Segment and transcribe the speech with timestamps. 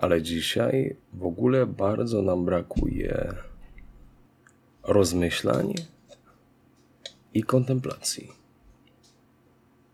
[0.00, 3.34] ale dzisiaj w ogóle bardzo nam brakuje
[4.82, 5.74] rozmyślań
[7.34, 8.28] i kontemplacji.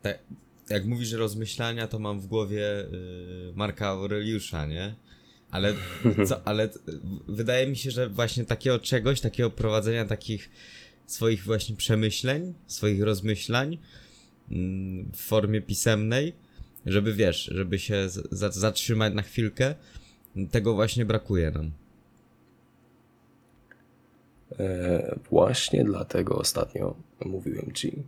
[0.03, 0.19] Tak,
[0.71, 4.95] jak mówisz rozmyślania, to mam w głowie y, Marka Aureliusza, nie?
[5.51, 5.75] Ale,
[6.27, 6.69] co, ale
[7.29, 10.51] wydaje mi się, że właśnie takiego czegoś, takiego prowadzenia takich
[11.07, 13.79] swoich właśnie przemyśleń, swoich rozmyślań
[14.51, 16.33] mm, w formie pisemnej,
[16.87, 19.75] żeby wiesz, żeby się zatrzymać na chwilkę,
[20.51, 21.71] tego właśnie brakuje nam.
[24.59, 28.03] E, właśnie dlatego ostatnio mówiłem ci,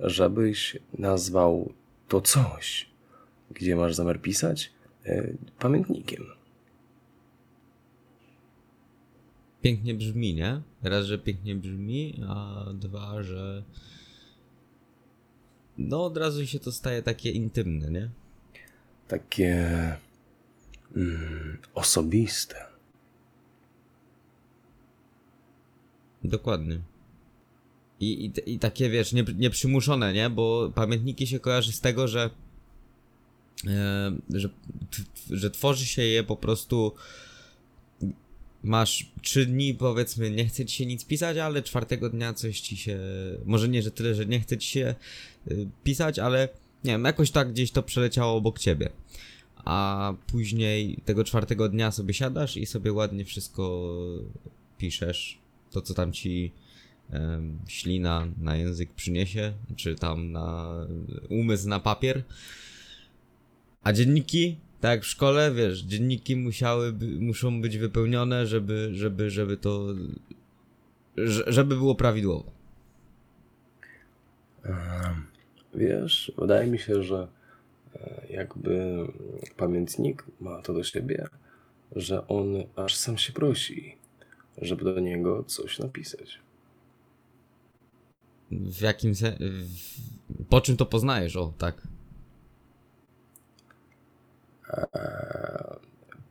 [0.00, 1.72] żebyś nazwał
[2.08, 2.90] to coś,
[3.50, 4.72] gdzie masz zamiar pisać,
[5.06, 6.24] e, pamiętnikiem.
[9.62, 10.62] Pięknie brzmi, nie?
[10.82, 13.62] Raz, że pięknie brzmi, a dwa, że
[15.78, 18.10] no od razu się to staje takie intymne, nie?
[19.10, 19.96] Takie
[20.96, 22.56] mm, osobiste.
[26.24, 26.80] Dokładnie.
[28.00, 30.30] I, i, i takie, wiesz, nie, nieprzymuszone, nie?
[30.30, 32.30] Bo pamiętniki się kojarzy z tego, że
[33.66, 34.56] e, że, t,
[35.30, 36.94] że tworzy się je po prostu
[38.62, 42.76] masz trzy dni, powiedzmy, nie chce ci się nic pisać, ale czwartego dnia coś ci
[42.76, 42.98] się,
[43.44, 44.94] może nie, że tyle, że nie chce ci się
[45.50, 46.48] y, pisać, ale
[46.84, 48.90] nie wiem, jakoś tak gdzieś to przeleciało obok ciebie.
[49.64, 53.94] A później tego czwartego dnia sobie siadasz i sobie ładnie wszystko
[54.78, 55.38] piszesz.
[55.70, 56.52] To, co tam ci
[57.10, 60.74] em, ślina na język przyniesie, czy tam na
[61.28, 62.22] umysł na papier.
[63.82, 69.56] A dzienniki, tak jak w szkole, wiesz, dzienniki musiały, muszą być wypełnione, żeby, żeby, żeby
[69.56, 69.86] to,
[71.16, 72.52] że- żeby było prawidłowo.
[75.74, 77.28] Wiesz, wydaje mi się, że
[77.94, 78.96] e, jakby
[79.56, 81.28] pamiętnik ma to do siebie,
[81.96, 82.46] że on
[82.76, 83.96] aż sam się prosi,
[84.58, 86.38] żeby do niego coś napisać.
[88.50, 89.36] W jakim se...
[89.40, 90.44] w...
[90.48, 91.82] Po czym to poznajesz, o, tak.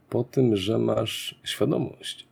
[0.08, 2.28] Po tym, że masz świadomość,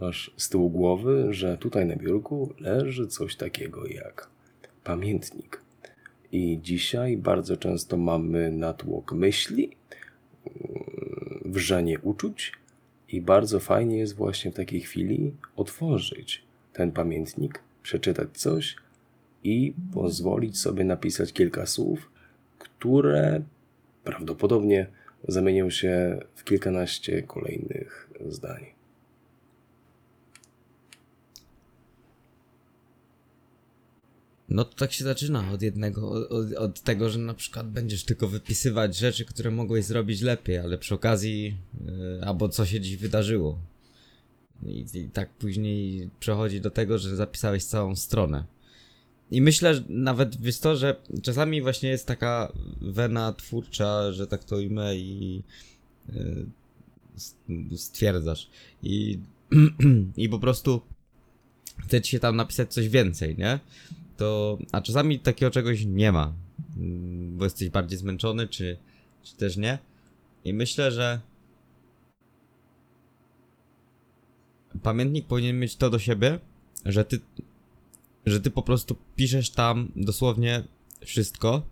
[0.00, 4.28] masz z tyłu głowy, że tutaj na biurku leży coś takiego jak
[4.84, 5.61] pamiętnik.
[6.32, 9.76] I dzisiaj bardzo często mamy natłok myśli,
[11.44, 12.52] wrzenie uczuć,
[13.12, 18.76] i bardzo fajnie jest właśnie w takiej chwili otworzyć ten pamiętnik, przeczytać coś
[19.44, 22.10] i pozwolić sobie napisać kilka słów,
[22.58, 23.42] które
[24.04, 24.86] prawdopodobnie
[25.28, 28.71] zamienią się w kilkanaście kolejnych zdań.
[34.52, 38.28] No to tak się zaczyna od jednego, od, od tego, że na przykład będziesz tylko
[38.28, 43.58] wypisywać rzeczy, które mogłeś zrobić lepiej, ale przy okazji, yy, albo co się dziś wydarzyło.
[44.66, 48.44] I, I tak później przechodzi do tego, że zapisałeś całą stronę.
[49.30, 54.44] I myślę, że nawet wiesz to, że czasami właśnie jest taka wena twórcza, że tak
[54.44, 55.42] to ujmę i
[57.48, 58.50] yy, stwierdzasz.
[58.82, 59.18] I,
[60.16, 60.82] I po prostu
[61.78, 63.60] chce ci się tam napisać coś więcej, nie?
[64.16, 64.58] To.
[64.72, 66.34] A czasami takiego czegoś nie ma,
[67.32, 68.76] bo jesteś bardziej zmęczony, czy,
[69.22, 69.78] czy też nie.
[70.44, 71.20] I myślę, że.
[74.82, 76.38] Pamiętnik powinien mieć to do siebie,
[76.84, 77.20] że ty.
[78.26, 80.62] Że ty po prostu piszesz tam dosłownie
[81.04, 81.62] wszystko.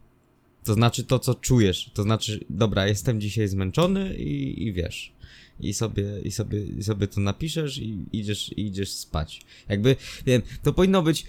[0.65, 1.91] To znaczy to, co czujesz.
[1.95, 5.13] To znaczy, dobra, jestem dzisiaj zmęczony i, i wiesz.
[5.61, 9.43] I sobie, i, sobie, I sobie to napiszesz i idziesz, i idziesz spać.
[9.69, 9.97] Jakby,
[10.27, 11.27] wiem, to powinno być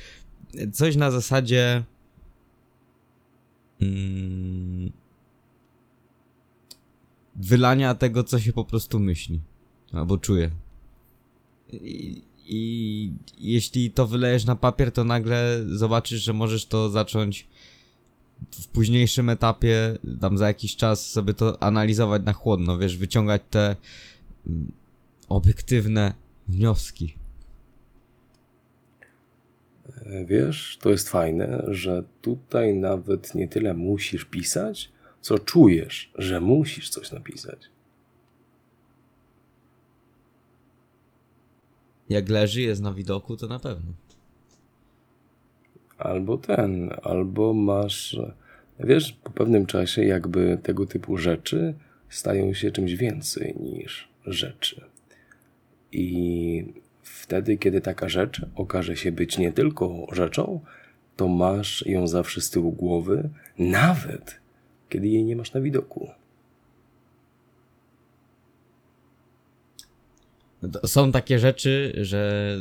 [0.73, 1.83] coś na zasadzie.
[3.81, 4.91] Mm,
[7.35, 9.39] wylania tego, co się po prostu myśli.
[9.93, 10.51] Albo czuje.
[11.73, 17.47] I, I jeśli to wylejesz na papier, to nagle zobaczysz, że możesz to zacząć
[18.51, 23.75] w późniejszym etapie, tam za jakiś czas sobie to analizować na chłodno, wiesz, wyciągać te
[24.47, 24.71] mm,
[25.29, 26.13] obiektywne
[26.47, 27.20] wnioski.
[30.25, 34.91] Wiesz, to jest fajne, że tutaj nawet nie tyle musisz pisać,
[35.21, 37.69] co czujesz, że musisz coś napisać.
[42.09, 43.91] Jak leży, jest na widoku, to na pewno.
[45.97, 48.19] Albo ten, albo masz.
[48.79, 51.73] Wiesz, po pewnym czasie, jakby tego typu rzeczy
[52.09, 54.81] stają się czymś więcej niż rzeczy.
[55.91, 56.73] I
[57.13, 60.59] wtedy, kiedy taka rzecz okaże się być nie tylko rzeczą,
[61.15, 63.29] to masz ją zawsze z tyłu głowy,
[63.59, 64.39] nawet
[64.89, 66.09] kiedy jej nie masz na widoku.
[70.71, 72.57] To Są takie rzeczy, że,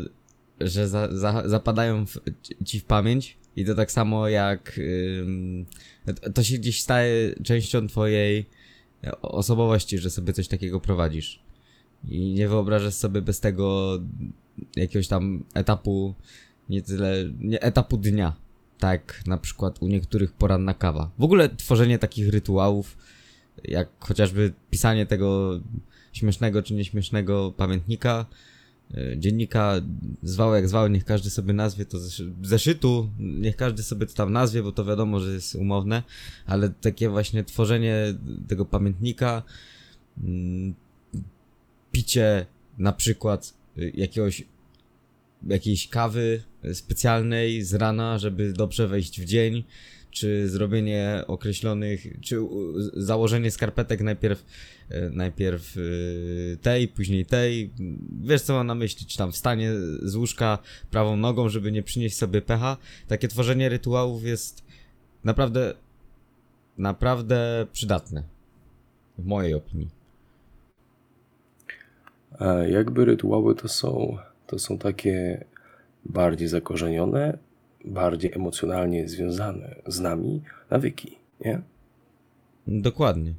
[0.60, 2.20] że za, za, zapadają w,
[2.64, 4.78] ci w pamięć i to tak samo jak
[5.18, 5.66] ym,
[6.22, 8.46] to- to się gdzieś staje częścią twojej
[9.22, 11.42] osobowości, że sobie coś takiego prowadzisz.
[12.04, 13.98] I nie wyobrażasz sobie bez tego
[14.76, 16.14] jakiegoś tam etapu,
[16.68, 18.36] nie tyle, nie etapu dnia.
[18.78, 21.10] Tak, na przykład u niektórych poranna kawa.
[21.18, 22.96] W ogóle tworzenie takich rytuałów,
[23.64, 25.60] jak chociażby pisanie tego
[26.12, 28.26] śmiesznego czy nieśmiesznego pamiętnika,
[28.94, 29.74] y, dziennika,
[30.22, 34.32] zwał jak zwał, niech każdy sobie nazwie to zeszy- zeszytu, niech każdy sobie to tam
[34.32, 36.02] nazwie, bo to wiadomo, że jest umowne,
[36.46, 37.94] ale takie właśnie tworzenie
[38.48, 39.42] tego pamiętnika,
[40.22, 40.74] mm,
[41.92, 42.46] picie
[42.78, 44.44] na przykład y, jakiegoś
[45.48, 46.42] jakiejś kawy
[46.72, 49.64] specjalnej z rana, żeby dobrze wejść w dzień,
[50.10, 52.36] czy zrobienie określonych, czy
[52.96, 54.44] założenie skarpetek najpierw,
[54.88, 55.80] e, najpierw e,
[56.56, 57.70] tej, później tej.
[58.22, 59.72] Wiesz co mam na myśli, czy tam wstanie
[60.02, 60.58] z łóżka
[60.90, 62.76] prawą nogą, żeby nie przynieść sobie pecha.
[63.08, 64.64] Takie tworzenie rytuałów jest
[65.24, 65.74] naprawdę,
[66.78, 68.22] naprawdę przydatne.
[69.18, 69.99] W mojej opinii.
[72.68, 74.16] Jakby rytuały to są,
[74.46, 75.44] to są takie
[76.04, 77.38] bardziej zakorzenione,
[77.84, 81.60] bardziej emocjonalnie związane z nami nawyki, nie?
[82.66, 83.34] Dokładnie.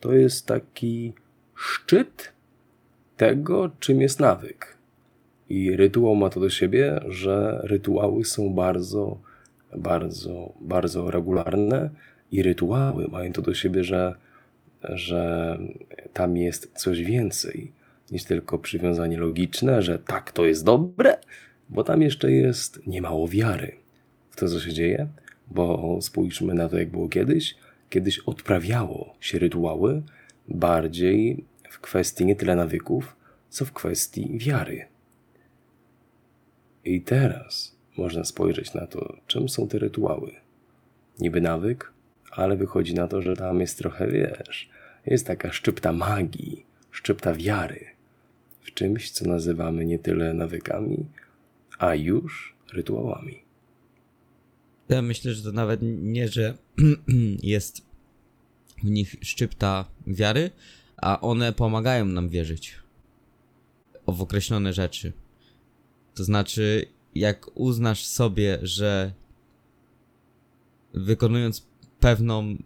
[0.00, 1.12] To jest taki
[1.54, 2.32] szczyt
[3.16, 4.76] tego, czym jest nawyk.
[5.48, 9.18] I rytuał ma to do siebie, że rytuały są bardzo,
[9.76, 11.90] bardzo, bardzo regularne
[12.32, 14.14] i rytuały mają to do siebie, że,
[14.84, 15.58] że
[16.12, 17.72] tam jest coś więcej
[18.10, 21.18] niż tylko przywiązanie logiczne, że tak, to jest dobre,
[21.68, 23.72] bo tam jeszcze jest niemało wiary
[24.30, 25.08] w to, co się dzieje,
[25.50, 27.56] bo spójrzmy na to, jak było kiedyś.
[27.90, 30.02] Kiedyś odprawiało się rytuały
[30.48, 33.16] bardziej w kwestii nie tyle nawyków,
[33.48, 34.86] co w kwestii wiary.
[36.84, 40.32] I teraz można spojrzeć na to, czym są te rytuały.
[41.20, 41.91] Niby nawyk,
[42.32, 44.70] ale wychodzi na to, że tam jest trochę, wiesz,
[45.06, 47.86] jest taka szczypta magii, szczypta wiary
[48.60, 51.06] w czymś, co nazywamy nie tyle nawykami,
[51.78, 53.42] a już rytuałami.
[54.88, 56.54] Ja myślę, że to nawet nie, że
[57.42, 57.86] jest
[58.84, 60.50] w nich szczypta wiary,
[60.96, 62.76] a one pomagają nam wierzyć
[64.06, 65.12] w określone rzeczy.
[66.14, 69.12] To znaczy, jak uznasz sobie, że
[70.94, 71.71] wykonując
[72.02, 72.56] pewną,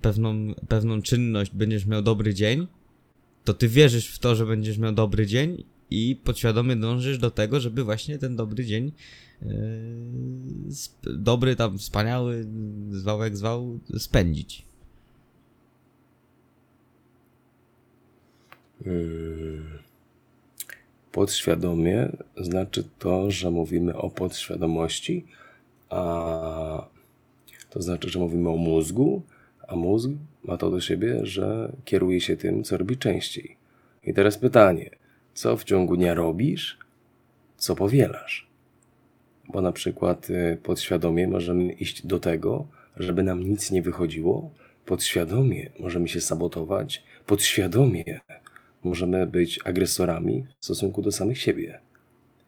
[0.00, 2.66] pewną, pewną czynność będziesz miał dobry dzień,
[3.44, 7.60] to ty wierzysz w to, że będziesz miał dobry dzień i podświadomie dążysz do tego,
[7.60, 8.92] żeby właśnie ten dobry dzień
[9.42, 9.48] yy,
[11.04, 12.46] dobry tam, wspaniały,
[12.90, 14.64] zwał jak zwał, spędzić.
[21.12, 25.24] Podświadomie znaczy to, że mówimy o podświadomości,
[25.88, 26.88] a
[27.72, 29.22] to znaczy, że mówimy o mózgu,
[29.68, 30.10] a mózg
[30.44, 33.56] ma to do siebie, że kieruje się tym, co robi częściej.
[34.04, 34.90] I teraz pytanie,
[35.34, 36.78] co w ciągu dnia robisz,
[37.56, 38.48] co powielasz?
[39.48, 42.66] Bo na przykład y, podświadomie możemy iść do tego,
[42.96, 44.50] żeby nam nic nie wychodziło,
[44.86, 48.20] podświadomie możemy się sabotować, podświadomie
[48.84, 51.80] możemy być agresorami w stosunku do samych siebie.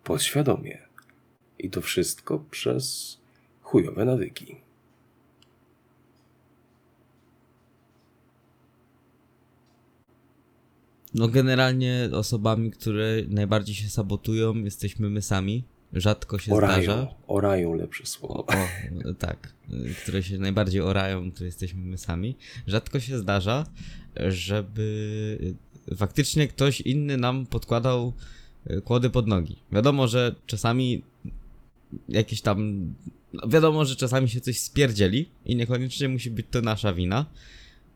[0.05, 0.79] Podświadomie.
[1.59, 3.17] I to wszystko przez
[3.61, 4.64] chujowe nawyki.
[11.15, 15.65] No generalnie osobami, które najbardziej się sabotują, jesteśmy my sami.
[15.93, 17.15] Rzadko się Orają, zdarza.
[17.27, 18.47] orają lepsze słowo.
[18.47, 19.53] O, o, tak,
[20.03, 22.37] które się najbardziej orają, to jesteśmy my sami.
[22.67, 23.67] Rzadko się zdarza,
[24.29, 25.55] żeby
[25.97, 28.13] faktycznie ktoś inny nam podkładał
[28.71, 29.57] y, kłody pod nogi.
[29.73, 31.03] Wiadomo, że czasami
[32.09, 32.89] jakieś tam.
[33.33, 37.27] no Wiadomo, że czasami się coś spierdzieli i niekoniecznie musi być to nasza wina,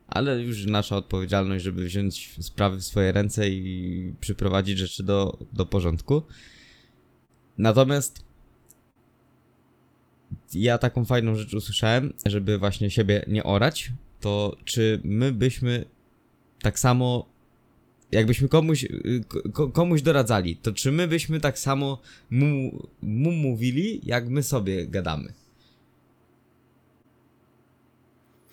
[0.08, 5.66] ale już nasza odpowiedzialność, żeby wziąć sprawy w swoje ręce i przyprowadzić rzeczy do, do
[5.66, 6.22] porządku.
[7.58, 8.24] Natomiast
[10.54, 15.84] ja taką fajną rzecz usłyszałem, żeby właśnie siebie nie orać, to czy my byśmy
[16.62, 17.28] tak samo,
[18.12, 18.86] jakbyśmy komuś,
[19.52, 22.00] ko- komuś doradzali, to czy my byśmy tak samo
[22.30, 25.32] mu, mu mówili, jak my sobie gadamy?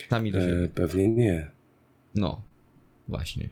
[0.10, 0.68] Sami do E, siebie.
[0.76, 1.52] pewnie nie,
[2.16, 2.42] No,
[3.08, 3.50] właśnie.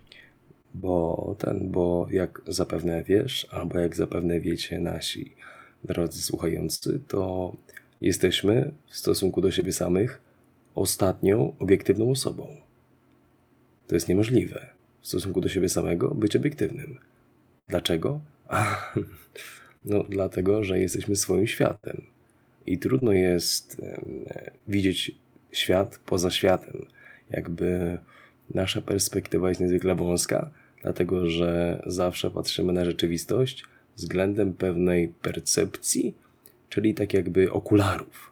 [0.73, 5.35] bo ten, bo jak zapewne wiesz, albo jak zapewne wiecie nasi
[5.83, 7.53] drodzy słuchający, to
[8.01, 10.21] jesteśmy w stosunku do siebie samych
[10.75, 12.47] ostatnią obiektywną osobą.
[13.87, 14.69] To jest niemożliwe.
[15.01, 16.97] w stosunku do siebie samego być obiektywnym.
[17.67, 18.19] Dlaczego?
[19.85, 22.01] No, dlatego, że jesteśmy swoim światem.
[22.65, 23.81] I trudno jest
[24.67, 25.15] widzieć
[25.53, 26.85] świat poza światem.
[27.29, 27.97] Jakby
[28.53, 30.49] nasza perspektywa jest niezwykle wąska,
[30.81, 33.63] dlatego że zawsze patrzymy na rzeczywistość
[33.95, 36.15] względem pewnej percepcji,
[36.69, 38.31] czyli tak jakby okularów.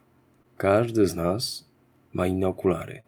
[0.57, 1.65] Każdy z nas
[2.13, 3.01] ma inne okulary.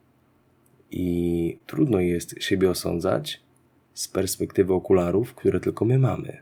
[0.91, 3.41] I trudno jest siebie osądzać
[3.93, 6.37] z perspektywy okularów, które tylko my mamy.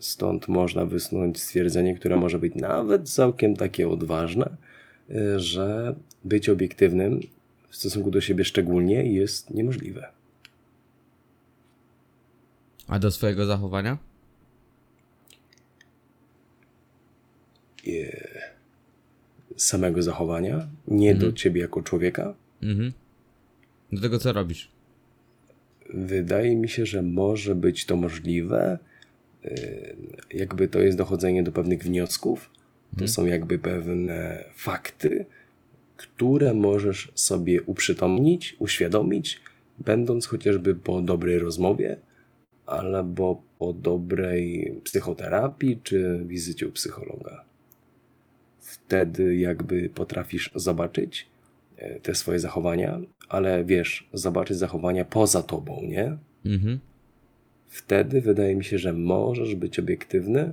[0.00, 4.56] Stąd można wysnuć stwierdzenie, które może być nawet całkiem takie odważne,
[5.36, 5.94] że
[6.24, 7.20] być obiektywnym
[7.68, 10.08] w stosunku do siebie szczególnie jest niemożliwe.
[12.88, 13.98] A do swojego zachowania?
[19.56, 22.92] Samego zachowania, nie do ciebie jako człowieka, Mhm.
[23.92, 24.70] Do tego co robisz?
[25.94, 28.78] Wydaje mi się, że może być to możliwe.
[29.44, 29.96] Yy,
[30.34, 32.50] Jakby to jest dochodzenie do pewnych wniosków.
[32.98, 35.26] To są jakby pewne fakty,
[35.96, 39.40] które możesz sobie uprzytomnić, uświadomić,
[39.78, 41.96] będąc chociażby po dobrej rozmowie,
[42.66, 47.44] albo po dobrej psychoterapii czy wizycie u psychologa.
[48.60, 51.26] Wtedy jakby potrafisz zobaczyć
[51.76, 56.16] e, te swoje zachowania, ale wiesz, zobaczyć zachowania poza tobą, nie?
[56.44, 56.78] Mhm.
[57.68, 60.52] Wtedy wydaje mi się, że możesz być obiektywny,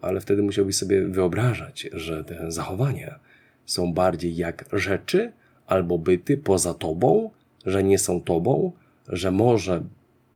[0.00, 3.18] ale wtedy musiałbyś sobie wyobrażać, że te zachowania
[3.66, 5.32] są bardziej jak rzeczy
[5.66, 7.30] albo byty poza tobą,
[7.66, 8.72] że nie są tobą,
[9.08, 9.84] że może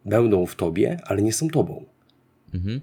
[0.04, 1.84] będą w tobie, ale nie są tobą.
[2.54, 2.80] Mhm.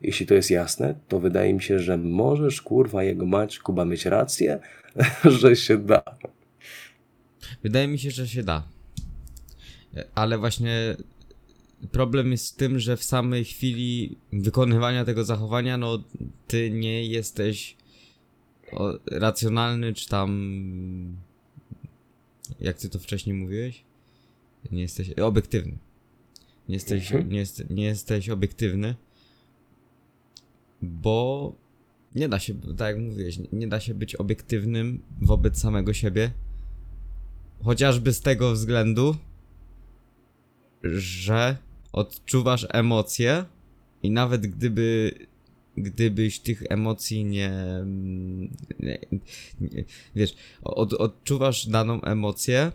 [0.00, 4.06] Jeśli to jest jasne, to wydaje mi się, że możesz, kurwa, jego mać, Kuba, mieć
[4.06, 4.58] rację,
[5.40, 6.02] że się da.
[7.62, 8.62] Wydaje mi się, że się da.
[10.14, 10.96] Ale właśnie
[11.90, 16.04] problem jest w tym, że w samej chwili wykonywania tego zachowania, no
[16.46, 17.76] ty nie jesteś
[19.10, 21.16] racjonalny, czy tam.
[22.60, 23.84] Jak ty to wcześniej mówiłeś?
[24.72, 25.78] Nie jesteś obiektywny.
[26.68, 27.30] Nie jesteś, Mhm.
[27.32, 28.94] nie, jest, nie jesteś obiektywny,
[30.82, 31.52] bo
[32.14, 36.30] nie da się, tak jak mówiłeś, nie da się być obiektywnym wobec samego siebie.
[37.64, 39.16] Chociażby z tego względu,
[40.82, 41.56] że
[41.96, 43.44] odczuwasz emocje
[44.02, 45.12] i nawet gdyby
[45.76, 47.52] gdybyś tych emocji nie,
[48.80, 48.98] nie,
[49.60, 49.84] nie
[50.16, 52.72] wiesz, od, odczuwasz daną emocję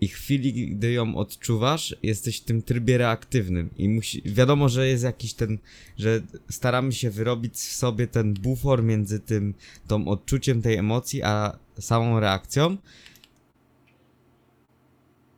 [0.00, 5.04] i chwili, gdy ją odczuwasz, jesteś w tym trybie reaktywnym i musi, wiadomo, że jest
[5.04, 5.58] jakiś ten,
[5.96, 6.20] że
[6.50, 9.54] staramy się wyrobić w sobie ten bufor między tym,
[9.86, 12.76] tą odczuciem tej emocji, a samą reakcją,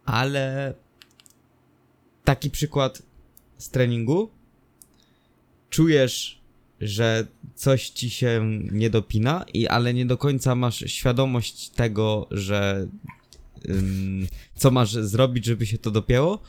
[0.05, 0.75] ale
[2.27, 3.03] taki przykład
[3.59, 4.31] z treningu.
[5.71, 6.41] Czujesz,
[6.81, 12.89] że coś ci się nie dopina, i, ale nie do końca masz świadomość tego, że
[13.69, 16.41] ym, co masz zrobić, żeby się to dopięło.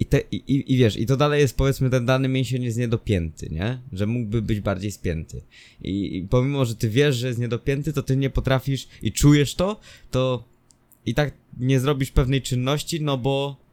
[0.00, 3.48] I, te, i, i, wiesz, i to dalej jest powiedzmy ten dany mięsień jest niedopięty,
[3.50, 3.80] nie?
[3.92, 5.42] Że mógłby być bardziej spięty.
[5.82, 9.54] I, I pomimo, że ty wiesz, że jest niedopięty, to ty nie potrafisz i czujesz
[9.54, 10.44] to, to
[11.06, 13.65] i tak nie zrobisz pewnej czynności, no bo.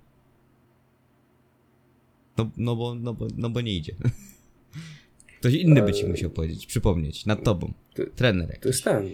[2.37, 3.95] No, no bo, no bo, no bo nie idzie.
[5.39, 7.73] Ktoś inny by ci musiał powiedzieć, przypomnieć, nad tobą.
[7.93, 8.47] Ty- Trener.
[8.47, 8.65] To jakiś.
[8.65, 9.09] jest ten.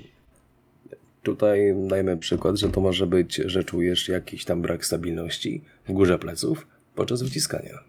[1.24, 6.20] Tutaj dajmy przykład, że to może być, że czujesz jakiś tam brak stabilności w górze
[6.20, 7.80] pleców podczas wyciskania.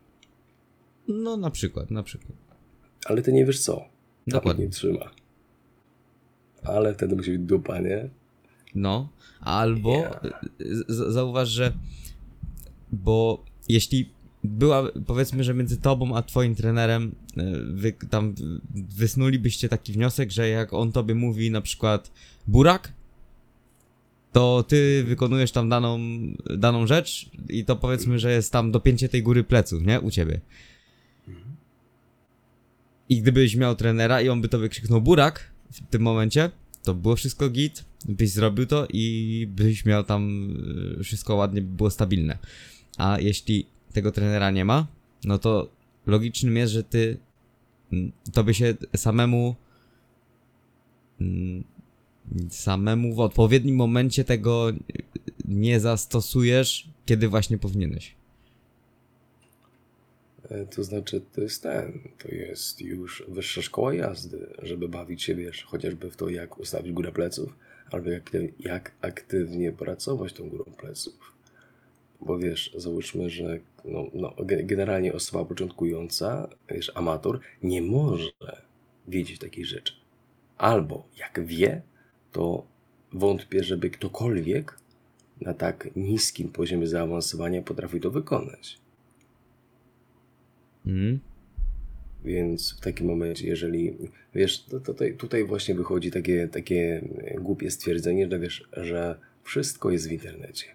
[1.08, 2.32] No na przykład, na przykład.
[3.04, 3.84] Ale ty nie wiesz co.
[4.26, 4.64] Dokładnie.
[4.64, 5.10] Nie trzyma.
[6.62, 8.08] Ale wtedy musi być dupa, nie?
[8.74, 9.08] No,
[9.40, 10.02] albo
[10.60, 11.72] z- zauważ, że
[12.92, 14.10] bo jeśli
[14.44, 18.34] była, powiedzmy, że między tobą a twoim trenerem y, wy tam
[18.74, 22.12] wysnulibyście taki wniosek, że jak on tobie mówi na przykład
[22.46, 22.92] burak,
[24.32, 25.98] to ty wykonujesz tam daną,
[26.56, 30.00] daną rzecz i to powiedzmy, że jest tam dopięcie tej góry pleców, nie?
[30.00, 30.40] U ciebie.
[33.08, 36.50] I gdybyś miał trenera i on by tobie krzyknął burak w tym momencie,
[36.82, 40.50] to było wszystko git, byś zrobił to i byś miał tam
[41.00, 42.38] y, wszystko ładnie by było stabilne.
[42.98, 44.86] A jeśli tego trenera nie ma,
[45.24, 45.68] no to
[46.06, 47.18] logicznym jest, że ty
[47.92, 49.54] mm, tobie się samemu
[51.20, 51.64] mm,
[52.50, 54.72] samemu w odpowiednim momencie tego
[55.44, 58.14] nie zastosujesz, kiedy właśnie powinieneś.
[60.50, 65.34] E, To znaczy, to jest ten, to jest już wyższa szkoła jazdy, żeby bawić się,
[65.34, 67.56] wiesz, chociażby w to, jak ustawić górę pleców,
[67.90, 68.30] albo jak,
[68.60, 71.32] jak aktywnie pracować tą górą pleców.
[72.22, 78.30] Bo wiesz, załóżmy, że no, no, ge- generalnie osoba początkująca, wiesz, amator, nie może
[79.08, 79.92] wiedzieć takich rzeczy.
[80.58, 81.82] Albo jak wie,
[82.32, 82.66] to
[83.12, 84.78] wątpię, żeby ktokolwiek
[85.40, 88.78] na tak niskim poziomie zaawansowania potrafił to wykonać.
[90.86, 91.20] Mm?
[92.24, 93.96] Więc w takim momencie, jeżeli
[94.34, 97.04] wiesz, to, to, tutaj- tutaj właśnie wychodzi takie, takie
[97.40, 100.66] głupie stwierdzenie, że wiesz, że wszystko jest w internecie.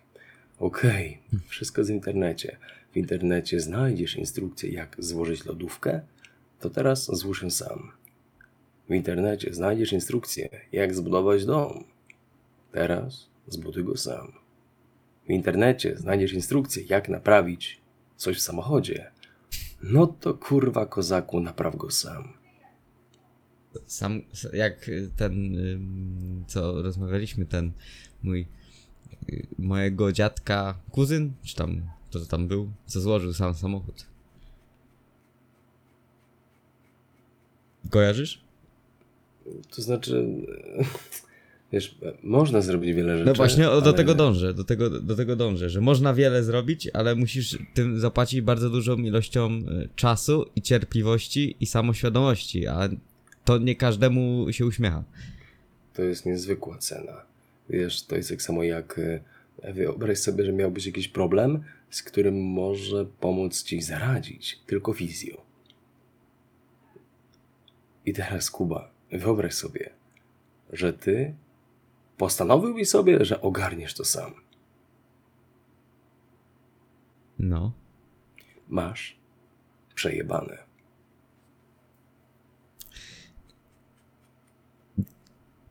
[0.60, 2.58] Okej, wszystko jest w internecie.
[2.94, 6.02] W internecie znajdziesz instrukcję, jak złożyć lodówkę,
[6.60, 7.92] to teraz złóż ją sam.
[8.90, 11.84] W internecie znajdziesz instrukcję, jak zbudować dom.
[12.72, 14.32] Teraz zbuduj go sam.
[15.28, 17.82] W internecie znajdziesz instrukcję, jak naprawić
[18.16, 19.12] coś w samochodzie.
[19.84, 22.34] No to kurwa kozaku, napraw go sam.
[23.86, 24.22] Sam,
[24.54, 25.58] jak ten,
[26.48, 27.72] co rozmawialiśmy, ten
[28.24, 28.48] mój,
[29.58, 34.06] mojego dziadka kuzyn, czy tam, kto to tam był, co złożył sam samochód.
[37.90, 38.42] Kojarzysz?
[39.76, 40.26] To znaczy,
[41.72, 43.26] wiesz, można zrobić wiele rzeczy.
[43.26, 46.90] No właśnie o, do tego dążę, do tego, do tego dążę, że można wiele zrobić,
[46.94, 52.90] ale musisz tym zapłacić bardzo dużą ilością y, czasu i cierpliwości i samoświadomości, a
[53.46, 55.04] to nie każdemu się uśmiecha.
[55.94, 57.35] To jest niezwykła cena.
[57.70, 62.44] Wiesz, to jest tak samo jak e, wyobraź sobie, że miałbyś jakiś problem, z którym
[62.44, 65.42] może pomóc ci zaradzić tylko fizjo.
[68.06, 69.90] I teraz Kuba, wyobraź sobie,
[70.74, 71.36] że ty
[72.18, 74.34] postanowiłbyś sobie, że ogarniesz to sam.
[77.40, 77.72] No.
[78.70, 79.18] Masz
[79.96, 80.65] przejebane.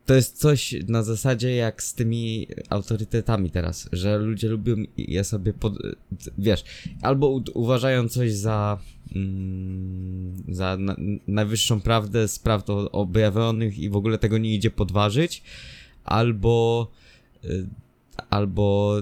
[0.06, 5.52] To jest coś na zasadzie jak z tymi autorytetami teraz, że ludzie lubią je sobie
[5.52, 5.74] pod...
[6.38, 6.64] wiesz,
[7.02, 8.78] albo u- uważają coś za
[9.14, 15.42] mm, za na, najwyższą prawdę z prawd objawionych i w ogóle tego nie idzie podważyć,
[16.04, 16.88] albo
[17.44, 17.66] y,
[18.30, 18.96] albo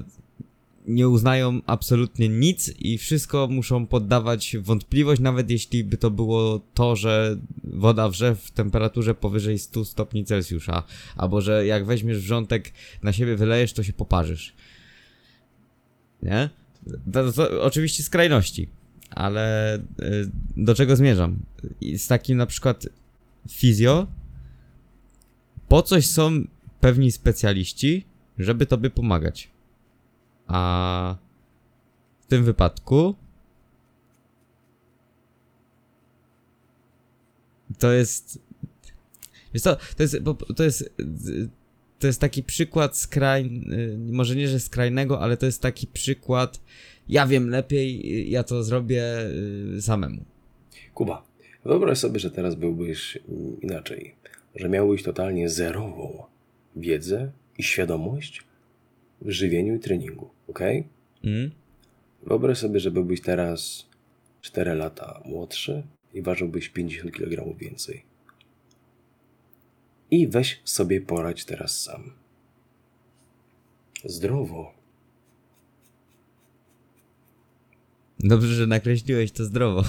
[0.86, 6.96] nie uznają absolutnie nic i wszystko muszą poddawać wątpliwość, nawet jeśli by to było to,
[6.96, 10.82] że woda wrze w temperaturze powyżej 100 stopni Celsjusza,
[11.16, 14.54] albo że jak weźmiesz wrzątek na siebie wylejesz, to się poparzysz.
[16.22, 16.50] Nie?
[17.12, 18.68] To, to oczywiście skrajności,
[19.10, 19.82] ale y,
[20.56, 21.38] do czego zmierzam?
[21.96, 22.86] Z takim na przykład
[23.50, 24.06] fizjo,
[25.68, 26.44] po coś są
[26.80, 28.04] pewni specjaliści,
[28.38, 29.51] żeby tobie pomagać.
[30.52, 31.16] A
[32.20, 33.14] w tym wypadku
[37.78, 38.38] to jest.
[39.54, 40.16] Wiesz co, to jest,
[40.56, 40.94] to jest.
[41.98, 43.64] To jest taki przykład skrań.
[43.98, 46.60] Może nie, że skrajnego, ale to jest taki przykład.
[47.08, 49.02] Ja wiem lepiej, ja to zrobię
[49.76, 50.24] y, samemu.
[50.94, 51.24] Kuba,
[51.64, 54.14] wyobraź sobie, że teraz byłbyś mm, inaczej,
[54.54, 56.24] że miałbyś totalnie zerową
[56.76, 58.44] wiedzę i świadomość
[59.24, 60.60] w żywieniu i treningu, ok?
[61.24, 61.50] Mm?
[62.26, 63.86] Wyobraź sobie, że byłbyś teraz
[64.40, 65.82] 4 lata młodszy
[66.14, 68.02] i ważyłbyś 50 kg więcej.
[70.10, 72.12] I weź sobie poradź teraz sam.
[74.04, 74.74] Zdrowo.
[78.20, 79.84] Dobrze, że nakreśliłeś to zdrowo.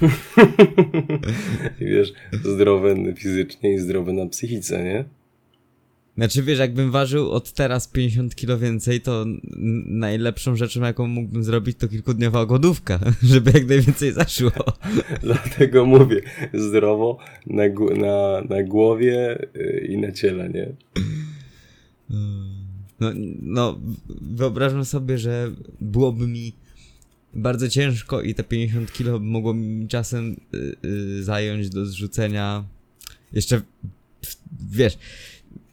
[1.80, 2.12] Wiesz,
[2.44, 5.04] zdrowe fizycznie i zdrowe na psychice, nie?
[6.20, 9.24] Znaczy wiesz, jakbym ważył od teraz 50 kilo więcej, to
[9.86, 14.50] najlepszą rzeczą, jaką mógłbym zrobić, to kilkudniowa głodówka, żeby jak najwięcej zaszło.
[15.22, 16.20] Dlatego mówię,
[16.54, 17.62] zdrowo na,
[17.96, 20.72] na, na głowie y, i na ciele, nie?
[23.00, 23.80] No, no,
[24.20, 26.52] wyobrażam sobie, że byłoby mi
[27.34, 32.64] bardzo ciężko i te 50 kilo mogło mi czasem y, y, zająć do zrzucenia.
[33.32, 33.60] Jeszcze,
[34.22, 34.36] w-
[34.70, 34.98] wiesz,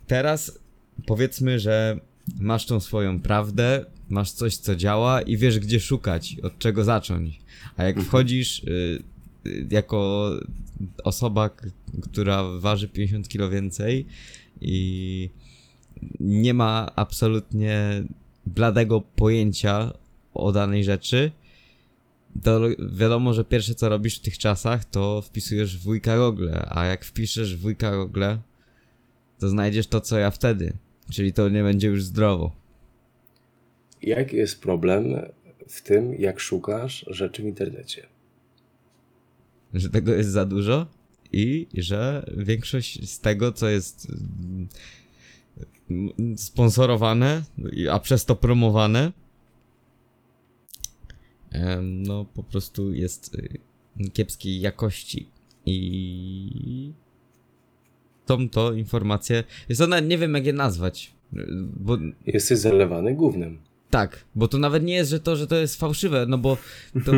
[0.08, 0.60] teraz
[1.06, 2.00] powiedzmy, że
[2.40, 7.40] masz tą swoją prawdę, masz coś, co działa i wiesz, gdzie szukać, od czego zacząć.
[7.78, 9.04] A jak wchodzisz y,
[9.48, 10.32] y, jako
[11.04, 11.50] osoba,
[12.02, 14.06] która waży 50 kilo więcej
[14.62, 15.30] i
[16.20, 18.04] nie ma absolutnie
[18.46, 19.94] bladego pojęcia
[20.34, 21.32] o danej rzeczy,
[22.44, 26.86] to wiadomo, że pierwsze co robisz w tych czasach, to wpisujesz w wujka Google, a
[26.86, 28.24] jak wpiszesz w wujka Google,
[29.40, 30.74] to znajdziesz to, co ja wtedy.
[31.12, 32.52] Czyli to nie będzie już zdrowo.
[34.02, 35.06] Jaki jest problem
[35.68, 38.08] w tym, jak szukasz rzeczy w internecie?
[39.74, 40.88] Że tego jest za dużo
[41.32, 44.08] i że większość z tego, co jest
[45.90, 47.44] mm, sponsorowane,
[47.92, 49.12] a przez to promowane,
[51.82, 53.60] no po prostu jest y,
[54.14, 55.30] kiepskiej jakości
[55.66, 56.94] i
[58.28, 61.12] tą to informację, jest ona, nie wiem jak je nazwać,
[61.80, 63.58] bo Jesteś zalewany gównem.
[63.90, 66.58] tak, bo to nawet nie jest, że to, że to jest fałszywe, no bo
[67.06, 67.12] to,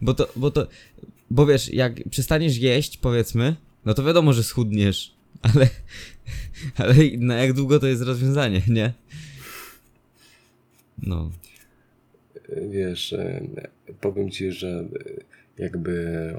[0.00, 0.66] bo to, bo to,
[1.30, 5.14] bo wiesz, jak przestaniesz jeść, powiedzmy, no to wiadomo, że schudniesz,
[5.54, 5.68] ale,
[6.76, 8.92] ale na jak długo to jest rozwiązanie, nie?
[11.02, 11.30] No,
[12.70, 13.40] Wiesz, e,
[14.00, 14.84] powiem ci, że
[15.58, 16.32] jakby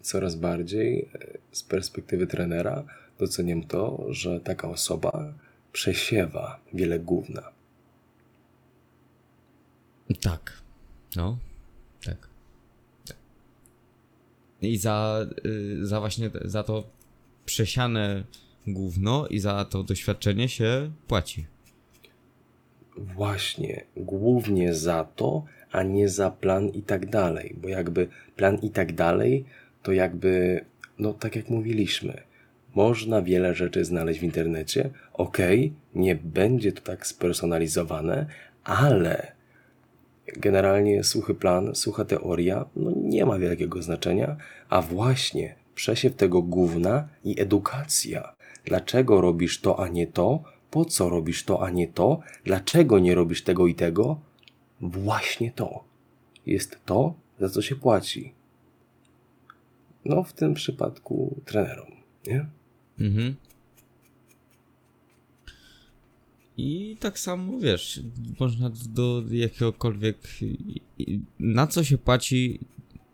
[0.00, 2.84] coraz bardziej e, z perspektywy trenera
[3.22, 5.12] doceniam to, że taka osoba
[5.72, 7.42] przesiewa wiele gówna.
[10.20, 10.62] tak,
[11.16, 11.38] no,
[12.04, 12.28] tak.
[14.62, 16.84] I za, y, za właśnie, za to
[17.44, 18.24] przesiane
[18.66, 21.46] gówno i za to doświadczenie się płaci.
[22.96, 28.70] Właśnie, głównie za to, a nie za plan i tak dalej, bo jakby plan i
[28.70, 29.44] tak dalej,
[29.82, 30.64] to jakby,
[30.98, 32.22] no tak jak mówiliśmy,
[32.74, 38.26] można wiele rzeczy znaleźć w internecie, okej, nie będzie to tak spersonalizowane,
[38.64, 39.32] ale
[40.36, 44.36] generalnie suchy plan, sucha teoria, no nie ma wielkiego znaczenia,
[44.68, 48.34] a właśnie przesiew tego gówna i edukacja.
[48.64, 50.42] Dlaczego robisz to, a nie to?
[50.70, 52.20] Po co robisz to, a nie to?
[52.44, 54.20] Dlaczego nie robisz tego i tego?
[54.80, 55.84] Właśnie to.
[56.46, 58.34] Jest to, za co się płaci.
[60.04, 61.90] No, w tym przypadku trenerom,
[62.26, 62.46] nie?
[63.00, 63.34] Mhm.
[66.56, 68.00] I tak samo wiesz,
[68.40, 70.18] można do jakiegokolwiek.
[71.38, 72.60] Na co się płaci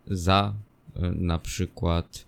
[0.06, 0.54] za
[0.96, 2.24] e, na przykład.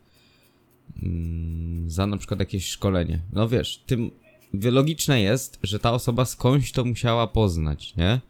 [1.02, 3.20] mm, Za na przykład jakieś szkolenie.
[3.32, 4.10] No wiesz, tym
[4.54, 8.20] logiczne jest, że ta osoba skądś to musiała poznać, nie?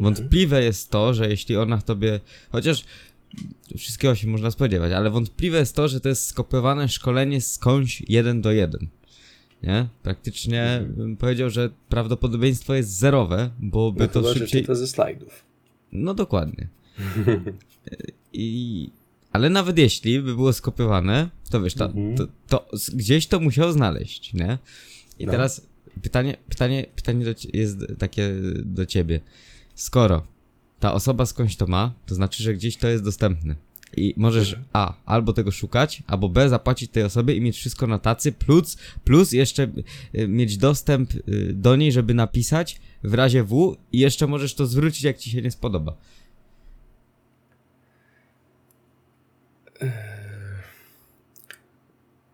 [0.00, 2.20] Wątpliwe jest to, że jeśli ona tobie.
[2.52, 2.84] Chociaż
[3.76, 8.40] wszystkiego się można spodziewać, ale wątpliwe jest to, że to jest skopiowane szkolenie skądś jeden
[8.42, 8.88] do jeden.
[9.62, 9.88] Nie?
[10.02, 14.60] Praktycznie bym powiedział, że prawdopodobieństwo jest zerowe, bo by No, to chyba, szybciej.
[14.60, 15.44] czyta ze slajdów.
[15.92, 16.68] No dokładnie.
[18.32, 18.90] I...
[19.32, 22.16] Ale nawet jeśli by było skopiowane, to wiesz, to, Mhm.
[22.16, 24.58] to, to gdzieś to musiał znaleźć, nie?
[25.18, 25.32] I No.
[25.32, 25.66] teraz
[26.02, 29.20] pytanie, pytanie, pytanie do, jest takie do ciebie.
[29.74, 30.26] Skoro
[30.84, 33.54] ta osoba skądś to ma, to znaczy, że gdzieś to jest dostępne.
[33.96, 34.56] I możesz.
[34.72, 38.76] A, albo tego szukać, albo B, zapłacić tej osobie i mieć wszystko na tacy, plus,
[39.04, 39.68] plus jeszcze
[40.14, 44.66] y, mieć dostęp y, do niej, żeby napisać w razie W i jeszcze możesz to
[44.66, 45.96] zwrócić, jak ci się nie spodoba.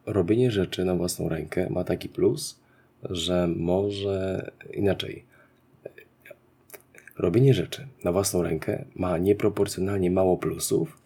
[0.07, 2.61] robienie rzeczy na własną rękę ma taki plus,
[3.11, 5.30] że może inaczej.
[7.21, 10.99] Robienie rzeczy na własną rękę ma nieproporcjonalnie mało plusów,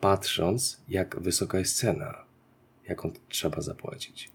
[0.00, 2.24] patrząc, jak wysoka jest cena,
[2.88, 4.30] jaką trzeba zapłacić.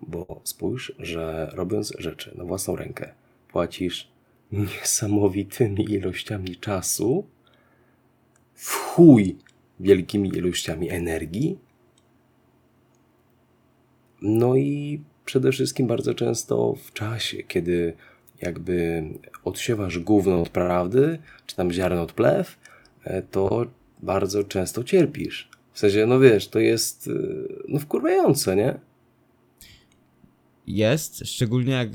[0.00, 3.14] Bo spójrz, że robiąc rzeczy na własną rękę,
[3.48, 4.10] płacisz
[4.52, 7.26] niesamowitymi ilościami czasu,
[8.54, 9.38] w chuj
[9.80, 11.58] wielkimi ilościami energii,
[14.22, 17.96] no i przede wszystkim bardzo często w czasie, kiedy
[18.40, 19.04] jakby
[19.44, 22.58] odsiewasz gówno od prawdy, czy tam ziarno od plew,
[23.04, 23.66] e, to
[24.02, 25.48] bardzo często cierpisz.
[25.72, 27.12] W sensie, no wiesz, to jest e,
[27.68, 28.74] no wkurwiające, nie?
[30.66, 31.88] Jest, szczególnie jak.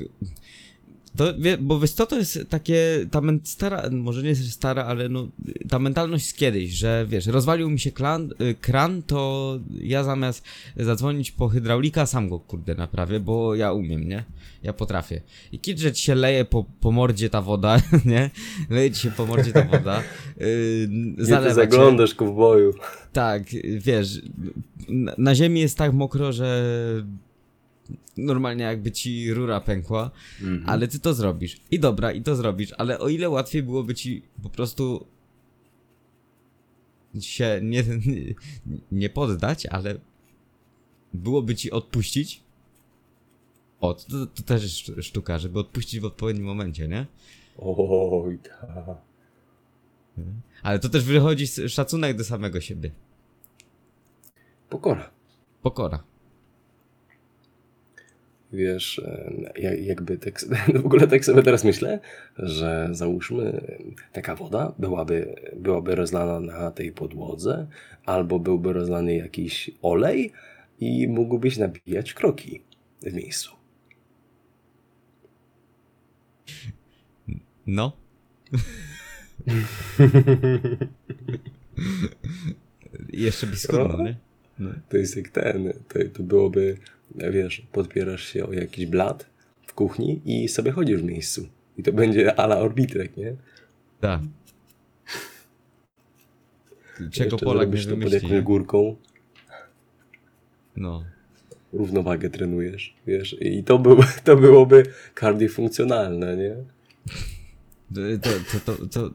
[1.16, 4.84] To, wie, bo wiesz co, to jest takie, ta men- stara, może nie jest stara,
[4.84, 5.28] ale no,
[5.68, 10.44] ta mentalność z kiedyś, że wiesz, rozwalił mi się klan, y, kran, to ja zamiast
[10.76, 14.24] zadzwonić po hydraulika, sam go kurde naprawię, bo ja umiem, nie?
[14.62, 15.20] Ja potrafię.
[15.52, 18.30] I kiedy że ci się leje po, po mordzie ta woda, nie?
[18.70, 20.02] Leje ci się po mordzie ta woda,
[20.36, 20.46] yy,
[21.16, 21.54] ty zalewa cię.
[21.54, 22.74] zaglądasz w boju.
[23.12, 23.42] Tak,
[23.78, 24.20] wiesz,
[24.88, 26.64] na, na ziemi jest tak mokro, że
[28.16, 30.10] normalnie jakby ci rura pękła,
[30.66, 31.60] ale ty to zrobisz.
[31.70, 35.06] I dobra, i to zrobisz, ale o ile łatwiej byłoby ci po prostu
[37.20, 38.34] się nie, nie,
[39.00, 39.98] nie poddać, ale
[41.14, 42.40] byłoby ci odpuścić.
[43.80, 47.06] O, to, to też jest sztu- sztuka, żeby odpuścić w odpowiednim momencie, nie?
[47.58, 48.96] Oj, tak.
[50.62, 52.90] Ale to też wychodzi z szacunek do samego siebie.
[54.70, 55.10] Pokora.
[55.62, 56.04] Pokora.
[58.54, 60.48] Wiesz, e, ja- jakby tak, s-
[60.82, 62.00] w ogóle tak sobie teraz myślę,
[62.38, 63.60] że załóżmy
[64.12, 67.66] taka woda byłaby, byłaby rozlana na tej podłodze,
[68.04, 70.32] albo byłby rozlany jakiś olej
[70.80, 72.60] i mógłbyś nabijać kroki
[73.02, 73.50] w miejscu.
[77.66, 77.92] No.
[83.12, 84.04] Jeszcze byś schudnął, No.
[84.04, 84.16] nie?
[84.58, 84.70] No.
[84.88, 86.76] To jest jak ten, to, to byłoby,
[87.14, 89.26] wiesz, podpierasz się o jakiś blat
[89.66, 91.48] w kuchni i sobie chodzisz w miejscu.
[91.78, 93.34] I to będzie ala orbitrek, nie?
[94.00, 94.20] Tak.
[97.12, 98.96] Czego Polak nie to pod jakąś górką,
[100.76, 101.04] No.
[101.72, 104.82] równowagę trenujesz, wiesz, i to, był, to byłoby
[105.14, 106.56] kardiofunkcjonalne, nie?
[107.94, 109.10] To, to, to, to,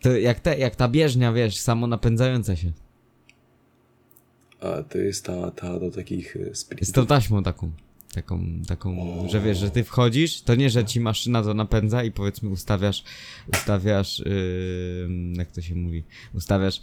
[0.00, 2.72] to jak, te, jak ta bieżnia, wiesz, samonapędzająca się.
[4.62, 6.92] A to jest ta, ta do takich e, Z sprintów.
[6.94, 7.70] tą taśmą taką.
[8.14, 8.96] Taką, taką,
[9.30, 13.04] że wiesz, że ty wchodzisz, to nie, że ci maszyna to napędza i powiedzmy ustawiasz,
[13.52, 16.80] ustawiasz, yy, jak to się mówi, ustawiasz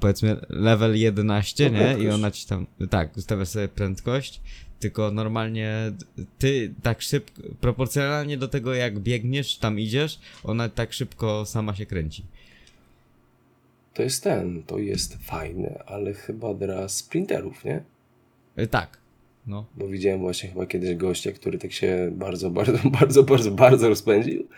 [0.00, 1.84] powiedzmy level 11, No, nie?
[1.84, 2.14] I prędkość.
[2.14, 4.40] ona ci tam, tak, ustawiasz sobie prędkość,
[4.80, 5.92] tylko normalnie
[6.38, 11.86] ty tak szybko, proporcjonalnie do tego jak biegniesz, tam idziesz, ona tak szybko sama się
[11.86, 12.24] kręci.
[13.96, 17.82] To jest ten, to jest fajne, ale chyba dla sprinterów, nie?
[18.56, 18.98] Yy, tak,
[19.46, 19.66] no.
[19.76, 24.48] Bo widziałem właśnie chyba kiedyś gościa, który tak się bardzo, bardzo, bardzo, bardzo, bardzo rozpędził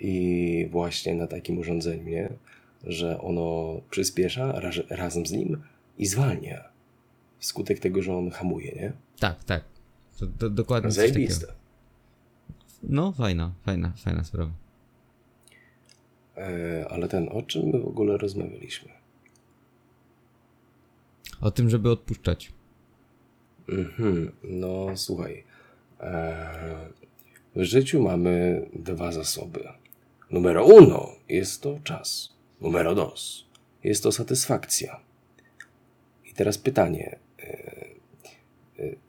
[0.00, 2.32] i właśnie na takim urządzeniu, nie?
[2.84, 5.62] Że ono przyspiesza raz, razem z nim
[5.98, 6.64] i zwalnia.
[7.38, 8.92] Wskutek tego, że on hamuje, nie?
[9.18, 9.64] Tak, tak.
[10.18, 10.90] To, to dokładnie.
[10.90, 11.46] Zajebiste.
[12.82, 14.52] No, fajna, fajna, fajna sprawa.
[16.36, 18.88] E, ale ten, o czym my w ogóle rozmawialiśmy?
[21.40, 22.52] O tym, żeby odpuszczać.
[23.68, 25.44] Mhm, no słuchaj.
[26.00, 26.88] E,
[27.56, 29.68] w życiu mamy dwa zasoby.
[30.30, 32.32] Numero uno jest to czas.
[32.60, 33.44] Numero dos
[33.84, 35.00] jest to satysfakcja.
[36.24, 37.18] I teraz pytanie.
[37.42, 37.86] e,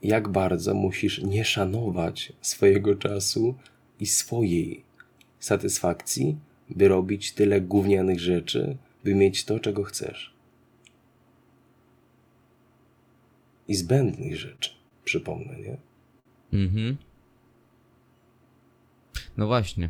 [0.04, 3.56] Jak bardzo musisz nie szanować swojego czasu
[4.00, 4.84] i swojej
[5.40, 6.38] satysfakcji,
[6.70, 10.34] by robić tyle gównianych rzeczy, by mieć to, czego chcesz?
[13.68, 14.72] I zbędnych rzeczy,
[15.06, 15.78] przypomnę, nie?
[16.54, 16.98] Mhm.
[19.38, 19.90] No właśnie.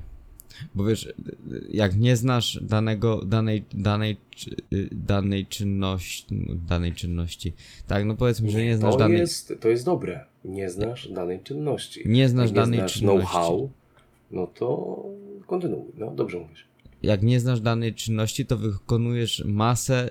[0.75, 1.13] Bo wiesz,
[1.69, 4.17] jak nie znasz danego, danej, danej,
[4.73, 6.25] y, danej czynności,
[6.67, 7.53] danej czynności,
[7.87, 10.25] tak, no powiedzmy, że nie znasz to danej, Jest, to jest dobre.
[10.45, 12.01] Nie znasz danej czynności.
[12.05, 13.19] Nie znasz Jak danej znasz czynności.
[13.21, 13.69] know-how,
[14.31, 15.03] no to
[15.47, 15.91] kontynuuj.
[15.97, 16.67] No, dobrze mówisz.
[17.03, 20.09] jak nie znasz danej czynności, to wykonujesz masę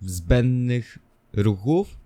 [0.00, 0.98] zbędnych
[1.32, 1.96] ruchów,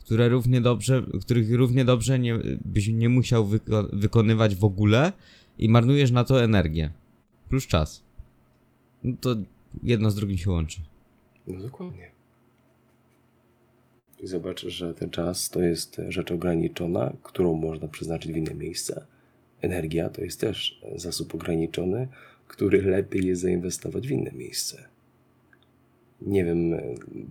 [0.00, 5.12] które równie dobrze, których równie dobrze nie, byś nie musiał wyko- wykonywać w ogóle
[5.58, 6.90] i marnujesz na to energię.
[7.48, 8.02] Plus czas.
[9.04, 9.36] No to
[9.82, 10.80] jedno z drugim się łączy.
[11.46, 12.10] No dokładnie.
[14.20, 19.06] I zobacz, że ten czas to jest rzecz ograniczona, którą można przeznaczyć w inne miejsce.
[19.62, 22.08] Energia to jest też zasób ograniczony,
[22.48, 24.84] który lepiej jest zainwestować w inne miejsce.
[26.26, 26.74] Nie wiem,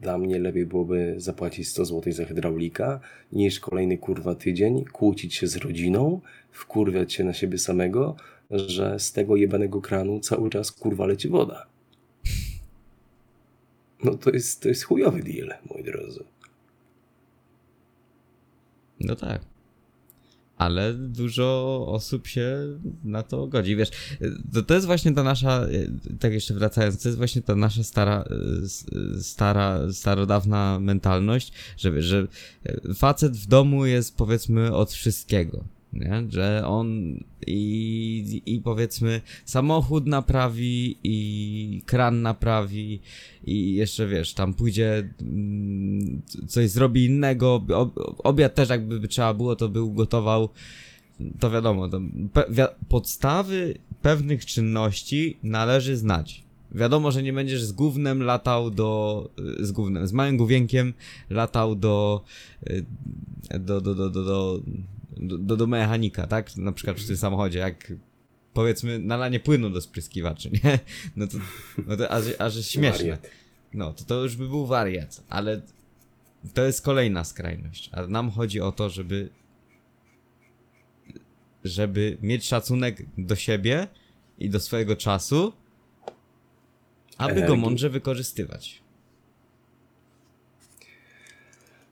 [0.01, 2.99] dla mnie lepiej byłoby zapłacić 100 zł za hydraulika,
[3.31, 8.15] niż kolejny kurwa tydzień kłócić się z rodziną, wkurwiać się na siebie samego,
[8.51, 11.65] że z tego jebanego kranu cały czas kurwa leci woda.
[14.03, 16.23] No to jest, to jest chujowy deal, moi drodzy.
[18.99, 19.50] No tak.
[20.61, 22.57] Ale dużo osób się
[23.03, 23.75] na to godzi.
[23.75, 23.89] Wiesz,
[24.53, 25.67] to, to jest właśnie ta nasza,
[26.19, 28.23] tak jeszcze wracając, to jest właśnie ta nasza stara,
[28.63, 28.85] s-
[29.21, 32.27] stara, starodawna mentalność, że, że
[32.95, 35.63] facet w domu jest powiedzmy od wszystkiego.
[35.93, 36.23] Nie?
[36.29, 42.99] Że on i, i powiedzmy samochód naprawi i kran naprawi
[43.43, 49.33] i jeszcze wiesz, tam pójdzie mm, coś zrobi innego, ob, obiad też jakby by trzeba
[49.33, 50.49] było, to by ugotował,
[51.39, 52.01] to wiadomo, to
[52.33, 56.43] pe, wi podstawy pewnych czynności należy znać.
[56.71, 60.93] Wiadomo, że nie będziesz z gównem latał do, z gównem, z małym główienkiem
[61.29, 62.23] latał do,
[62.69, 62.85] y,
[63.59, 64.59] do, do, do, do, do,
[65.17, 66.57] do, do, mechanika, tak?
[66.57, 67.93] Na przykład w tym samochodzie, jak
[68.53, 70.79] powiedzmy nalanie płynu do spryskiwaczy, nie?
[71.15, 71.37] No to,
[71.87, 72.99] no to aż, aż jest śmieszne.
[72.99, 73.27] Wariat.
[73.73, 75.61] No, to to już by był wariat, ale
[76.53, 77.89] to jest kolejna skrajność.
[77.93, 79.29] A nam chodzi o to, żeby
[81.63, 83.87] żeby mieć szacunek do siebie
[84.39, 85.53] i do swojego czasu,
[87.17, 87.61] aby go Energii.
[87.61, 88.81] mądrze wykorzystywać.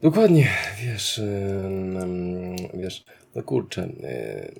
[0.02, 0.48] Dokładnie,
[0.84, 1.22] wiesz,
[2.90, 4.52] wiesz, no kurczę, e,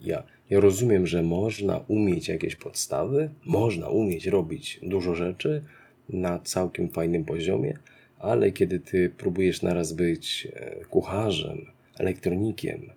[0.00, 5.62] ja, ja rozumiem, że można umieć jakieś podstawy, można umieć robić dużo rzeczy
[6.08, 7.78] na całkiem fajnym poziomie,
[8.18, 11.66] ale kiedy ty próbujesz naraz być e, kucharzem,
[11.98, 12.90] elektronikiem,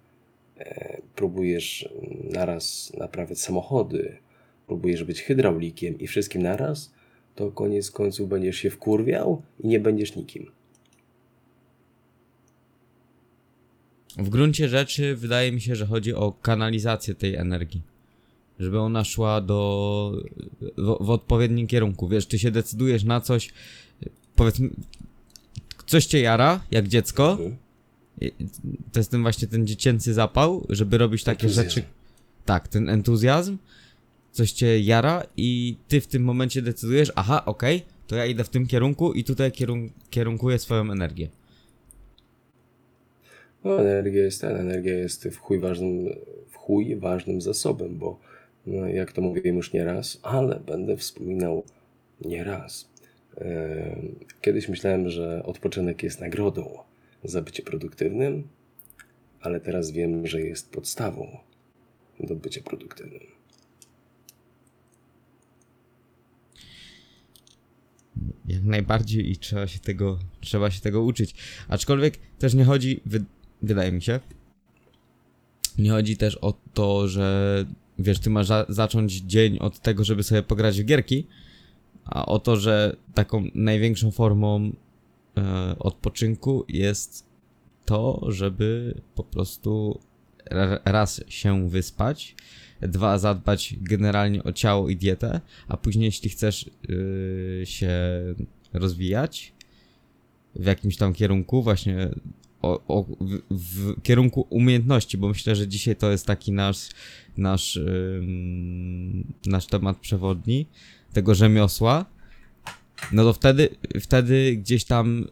[0.57, 1.89] e, próbujesz
[2.29, 4.17] naraz naprawiać samochody,
[4.67, 6.93] próbujesz być hydraulikiem i wszystkim naraz,
[7.35, 10.51] to koniec końców będziesz się wkurwiał i nie będziesz nikim.
[14.17, 17.81] W gruncie rzeczy wydaje mi się, że chodzi o kanalizację tej energii.
[18.59, 20.23] Żeby ona szła do.
[20.77, 22.07] w, w odpowiednim kierunku.
[22.07, 23.49] Wiesz, ty się decydujesz na coś.
[24.35, 24.69] Powiedzmy.
[25.85, 27.31] Coś cię jara, jak dziecko.
[27.31, 27.55] Mhm.
[28.91, 31.69] To jest ten właśnie ten dziecięcy zapał, żeby robić takie Entuzjazm.
[31.69, 31.83] rzeczy.
[32.45, 33.57] Tak, ten entuzjazm.
[34.31, 38.49] Coś cię jara i ty w tym momencie decydujesz, aha, okej, to ja idę w
[38.49, 41.29] tym kierunku i tutaj kierun kierunkuję swoją energię.
[43.63, 46.09] No, energia jest ten, energia jest w chuj ważnym,
[46.49, 48.19] w chuj ważnym zasobem, bo
[48.65, 51.63] no, jak to mówiłem już nie raz, ale będę wspominał
[52.25, 52.89] nie raz.
[53.37, 56.77] Em, Kiedyś myślałem, że odpoczynek jest nagrodą
[57.23, 58.47] za bycie produktywnym,
[59.41, 61.37] ale teraz wiem, że jest podstawą
[62.19, 63.21] do bycia produktywnym.
[68.47, 71.35] Jak najbardziej i trzeba się tego, trzeba się tego uczyć.
[71.67, 73.01] Aczkolwiek też nie chodzi,
[73.61, 74.19] wydaje mi się,
[75.77, 77.65] nie chodzi też o to, że
[77.99, 81.27] wiesz, ty masz za, zacząć dzień od tego, żeby sobie pograć w gierki,
[82.05, 84.71] a o to, że taką największą formą
[85.37, 87.25] e, odpoczynku jest
[87.85, 89.99] to, żeby po prostu
[90.45, 92.35] ra- raz się wyspać,
[92.81, 97.91] dwa zadbać generalnie o ciało i dietę, a później jeśli chcesz yy, się
[98.73, 99.53] rozwijać
[100.55, 102.09] w jakimś tam kierunku, właśnie
[102.61, 106.89] o, o, w, w kierunku umiejętności, bo myślę, że dzisiaj to jest taki nasz
[107.37, 110.67] nasz, ym, nasz temat przewodni
[111.13, 112.05] tego rzemiosła,
[113.11, 113.69] no to wtedy,
[114.01, 115.27] wtedy gdzieś tam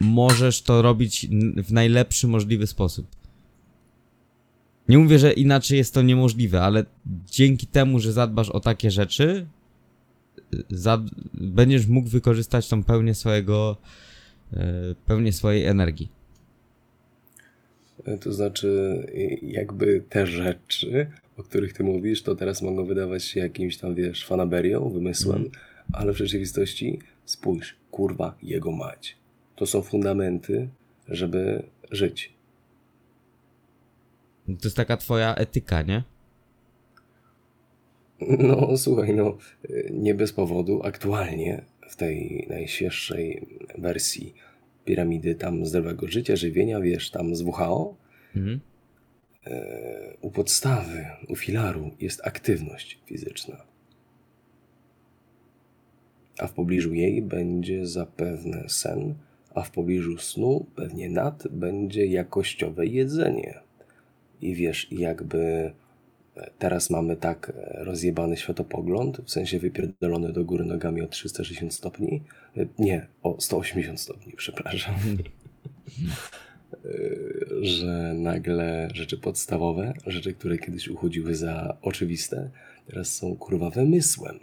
[0.00, 3.06] możesz to robić w najlepszy możliwy sposób.
[4.88, 6.84] Nie mówię, że inaczej jest to niemożliwe, ale
[7.30, 9.46] dzięki temu, że zadbasz o takie rzeczy,
[10.54, 10.64] y,
[11.34, 13.76] będziesz mógł wykorzystać tą pełnię swojego,
[14.52, 16.08] e, pełnię swojej energii.
[18.20, 19.00] To znaczy,
[19.42, 24.26] jakby te rzeczy, o których ty mówisz, to teraz mogą wydawać się jakimś tam, wiesz,
[24.26, 25.50] fanaberią, wymysłem,
[25.92, 29.16] ale w rzeczywistości spójrz, kurwa, jego mać.
[29.56, 30.68] To są fundamenty,
[31.08, 32.32] żeby żyć.
[34.46, 36.02] To jest taka twoja etyka, nie?
[38.38, 39.38] No, słuchaj, no,
[39.90, 43.46] nie bez powodu aktualnie w tej najświeższej
[43.78, 44.34] wersji
[44.84, 47.94] piramidy tam zdrowego życia, żywienia, wiesz, tam z WHO,
[48.36, 48.60] Mhm.
[50.20, 53.56] u podstawy, u filaru jest aktywność fizyczna.
[56.38, 59.14] A w pobliżu jej będzie zapewne sen,
[59.54, 63.60] a w pobliżu snu pewnie nad będzie jakościowe jedzenie.
[64.40, 65.72] I wiesz, jakby e,
[66.58, 72.22] teraz mamy tak e, rozjebany światopogląd, w sensie wypierdolony do góry nogami o 360 stopni.
[72.56, 74.94] E, Nie, o 180 stopni, przepraszam.
[76.74, 76.88] E,
[77.62, 82.50] że nagle rzeczy podstawowe, rzeczy, które kiedyś uchodziły za oczywiste,
[82.86, 84.38] teraz są kurwa wymysłem.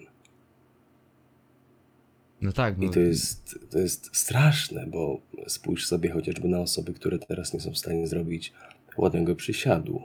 [2.42, 6.94] No tak, bo I to jest, to jest straszne, bo spójrz sobie chociażby na osoby,
[6.94, 8.54] które teraz nie są w stanie zrobić
[8.98, 10.02] ładnego przysiadu,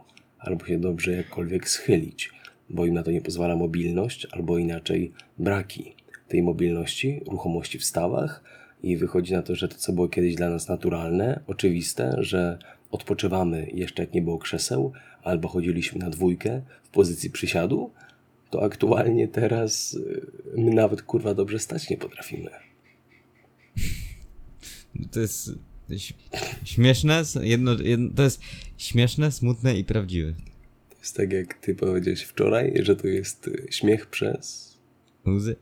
[0.46, 2.30] albo się dobrze jakkolwiek schylić,
[2.70, 5.94] bo im na to nie pozwala mobilność, albo inaczej braki
[6.28, 8.44] tej mobilności, ruchomości w stawach
[8.82, 12.58] i wychodzi na to, że to, co było kiedyś dla nas naturalne, oczywiste, że
[12.90, 17.90] odpoczywamy jeszcze jak nie było krzeseł, albo chodziliśmy na dwójkę w pozycji przysiadu,
[18.50, 22.50] to aktualnie teraz y, my nawet kurwa dobrze stać nie potrafimy.
[25.12, 25.50] to jest
[26.64, 28.40] śmieszne, jedno, jedno, to jest
[28.76, 30.32] śmieszne, smutne i prawdziwe.
[30.90, 34.76] To jest tak jak ty powiedziałeś wczoraj, że to jest y, śmiech przez...
[35.26, 35.56] Łzy.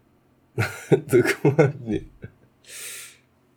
[1.12, 2.00] Dokładnie.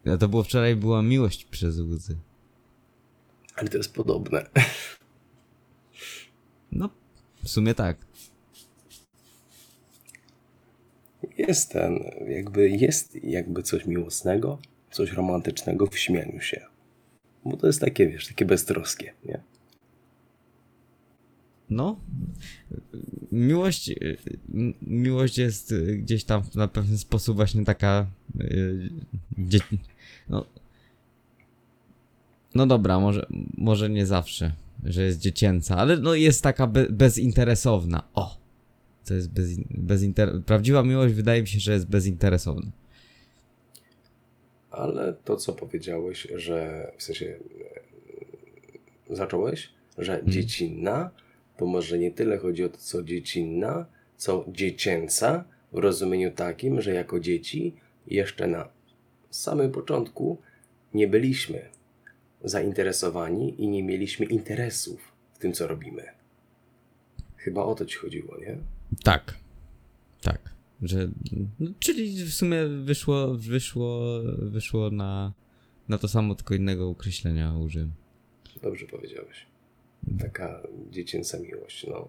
[0.06, 2.18] No to było wczoraj, była miłość przez łzy.
[3.56, 4.46] Ale to jest podobne.
[6.72, 6.90] No,
[7.44, 7.98] w sumie tak.
[11.38, 14.60] Jest ten, jakby jest jakby coś miłosnego,
[14.98, 16.62] coś romantycznego w śmianiu się.
[17.46, 19.42] Bo to jest takie, wiesz, takie beztroskie, nie?
[21.70, 22.00] No,
[23.32, 24.18] miłość, y,
[24.82, 28.08] miłość jest y, gdzieś tam na pewien sposób właśnie taka,
[28.42, 28.90] y,
[29.38, 29.60] dzie,
[30.30, 30.46] no,
[32.56, 33.26] no dobra, może,
[33.58, 34.52] może nie zawsze,
[34.84, 38.04] że jest dziecięca, ale no jest taka be, bezinteresowna.
[38.14, 38.38] O,
[39.06, 42.72] to jest bez, bezinter, prawdziwa miłość wydaje mi się, że jest bezinteresowna.
[44.78, 47.40] Ale to, co powiedziałeś, że w sensie
[49.10, 51.12] e, zacząłeś, że dziecinna,
[51.58, 53.86] to może nie tyle chodzi o to, co dziecinna,
[54.18, 57.76] co dziecięca, w rozumieniu takim, że jako dzieci
[58.08, 58.70] jeszcze na
[59.30, 60.38] samym początku
[60.94, 61.70] nie byliśmy
[62.44, 66.04] zainteresowani i nie mieliśmy interesów w tym, co robimy.
[67.38, 68.58] Chyba o to ci chodziło, nie?
[69.04, 69.34] Tak.
[70.22, 70.57] Tak.
[70.82, 71.10] Że,
[71.60, 75.34] no, czyli w sumie wyszło, wyszło, wyszło na,
[75.88, 77.92] na to samo, tylko innego określenia użyłem.
[78.62, 79.46] Dobrze powiedziałeś.
[80.20, 80.62] Taka
[80.92, 82.08] dziecięca miłość, no.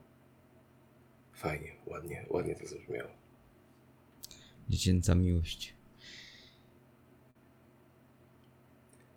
[1.33, 3.11] Fajnie, ładnie, ładnie to zabrzmiało.
[4.69, 5.75] Dziecięca miłość.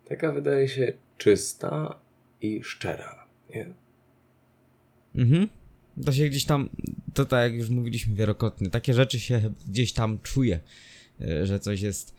[0.08, 1.98] Taka wydaje się czysta
[2.40, 3.74] i szczera, nie?
[5.14, 5.48] Mhm.
[6.04, 6.68] To się gdzieś tam,
[7.14, 10.60] to tak jak już mówiliśmy wielokrotnie, takie rzeczy się gdzieś tam czuje,
[11.20, 12.14] e, że coś jest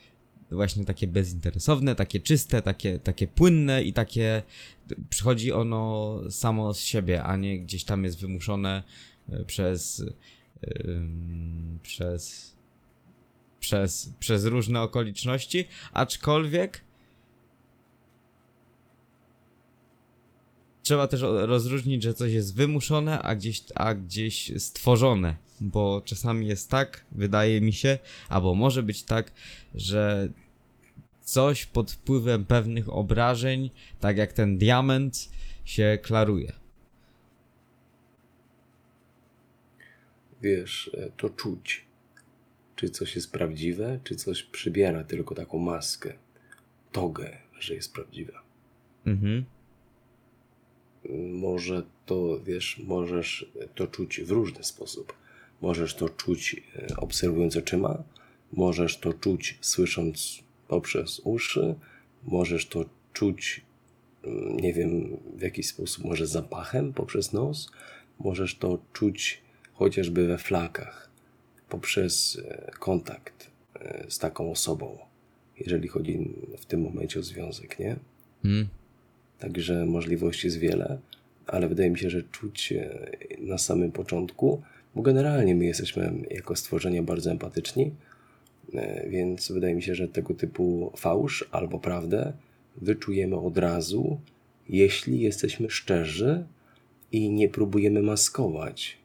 [0.52, 4.44] właśnie takie bezinteresowne, takie czyste, takie, takie płynne i takie
[5.10, 8.84] przychodzi ono samo z siebie, a nie gdzieś tam jest wymuszone
[9.30, 10.06] e, przez
[10.86, 12.54] ym, przez
[13.64, 16.82] przez, przez różne okoliczności, aczkolwiek
[20.84, 25.36] trzeba też rozróżnić, że coś jest wymuszone, a gdzieś, a gdzieś stworzone.
[25.62, 29.32] Bo czasami jest tak, wydaje mi się, albo może być tak,
[29.76, 30.30] że
[31.22, 33.70] coś pod wpływem pewnych obrażeń,
[34.00, 35.30] tak jak ten diament,
[35.66, 36.54] się klaruje.
[40.42, 41.86] Wiesz, e, to czuć.
[42.76, 46.14] Czy coś jest prawdziwe, czy coś przybiera tylko taką maskę,
[46.92, 48.34] togę, że jest prawdziwe.
[49.06, 49.46] Mhm.
[51.34, 55.14] Może to, wiesz, możesz to czuć w różny sposób.
[55.62, 58.04] Możesz to czuć e, obserwując oczyma,
[58.54, 61.76] możesz to czuć słysząc poprzez uszy,
[62.24, 63.62] możesz to czuć,
[64.24, 67.72] mm, nie wiem w jaki sposób, może zapachem poprzez nos,
[68.20, 69.42] możesz to czuć
[69.74, 71.10] chociażby we flakach,
[71.70, 74.98] poprzez e, kontakt e, z taką osobą,
[75.60, 77.96] jeżeli chodzi w tym momencie o związek, nie?
[78.46, 78.68] Mm.
[79.44, 80.98] Także możliwości jest wiele,
[81.48, 82.74] ale wydaje mi się, że czuć
[83.40, 84.62] na samym początku,
[84.96, 87.92] bo generalnie my jesteśmy jako stworzenia bardzo empatyczni,
[88.74, 92.34] e, więc wydaje mi się, że tego typu fałsz albo prawdę
[92.78, 94.20] wyczujemy od razu,
[94.70, 96.44] jeśli jesteśmy szczerzy
[97.12, 98.98] i nie próbujemy maskować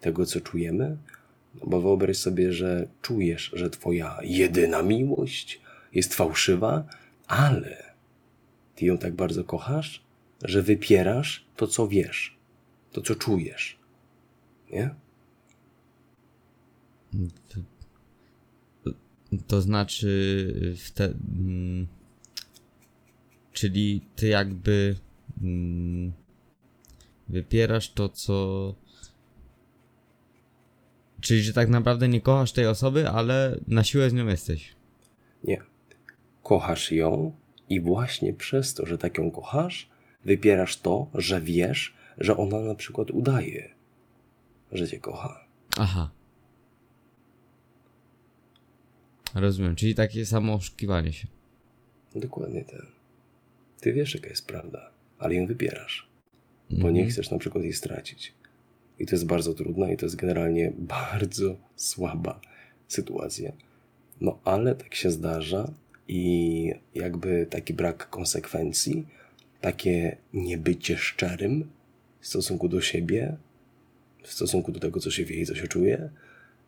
[0.00, 0.96] tego, co czujemy.
[1.66, 5.60] Bo wyobraź sobie, że czujesz, że Twoja jedyna miłość
[5.94, 6.84] jest fałszywa,
[7.26, 7.91] ale
[8.74, 10.02] ty ją tak bardzo kochasz,
[10.44, 12.36] że wypierasz to, co wiesz,
[12.92, 13.78] to, co czujesz.
[14.72, 14.94] Nie?
[19.46, 21.86] To znaczy w te, mm,
[23.52, 24.96] czyli ty jakby
[25.42, 26.12] mm,
[27.28, 28.74] wypierasz to, co.
[31.20, 34.76] Czyli, że tak naprawdę nie kochasz tej osoby, ale na siłę z nią jesteś.
[35.44, 35.62] Nie.
[36.42, 37.32] Kochasz ją
[37.68, 39.90] i właśnie przez to, że tak ją kochasz,
[40.24, 43.74] wypierasz to, że wiesz, że ona na przykład udaje,
[44.72, 45.44] że cię kocha.
[45.78, 46.10] Aha.
[49.34, 51.28] Rozumiem, czyli takie samo oszukiwanie się.
[52.14, 52.86] Dokładnie ten.
[53.80, 56.08] Ty wiesz, jaka jest prawda, ale ją wypierasz,
[56.70, 58.34] bo nie chcesz na przykład jej stracić.
[58.98, 62.40] I to jest bardzo trudne i to jest generalnie bardzo słaba
[62.88, 63.52] sytuacja.
[64.20, 65.72] No ale tak się zdarza
[66.08, 69.06] i jakby taki brak konsekwencji,
[69.60, 71.70] takie niebycie szczerym
[72.20, 73.36] w stosunku do siebie,
[74.22, 76.10] w stosunku do tego, co się wie i co się czuje,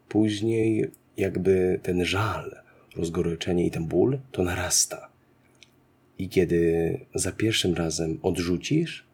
[0.08, 2.56] później jakby ten żal,
[2.96, 5.08] rozgoryczenie i ten ból to narasta.
[6.18, 9.04] I kiedy za pierwszym razem odrzucisz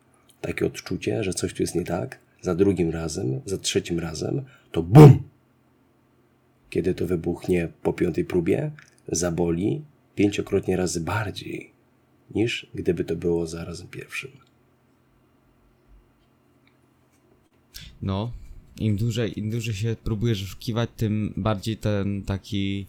[0.40, 4.42] takie odczucie, że coś tu jest nie tak, za drugim razem, za trzecim razem,
[4.72, 5.22] to BUM!
[6.70, 8.70] Kiedy to wybuchnie po piątej próbie,
[9.08, 9.82] zaboli
[10.20, 11.72] pięciokrotnie razy bardziej
[12.34, 14.30] niż gdyby to było za razem pierwszym.
[18.02, 18.32] No,
[18.80, 22.86] im dłużej, im dłużej się próbujesz oszukiwać, tym bardziej ten taki.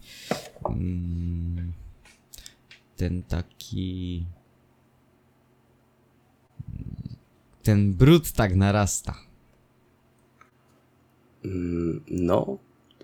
[0.68, 1.72] Mm,
[2.96, 4.24] ten taki.
[6.68, 7.16] mm,
[7.62, 9.14] Ten brud tak narasta.
[11.44, 12.58] Mm, No,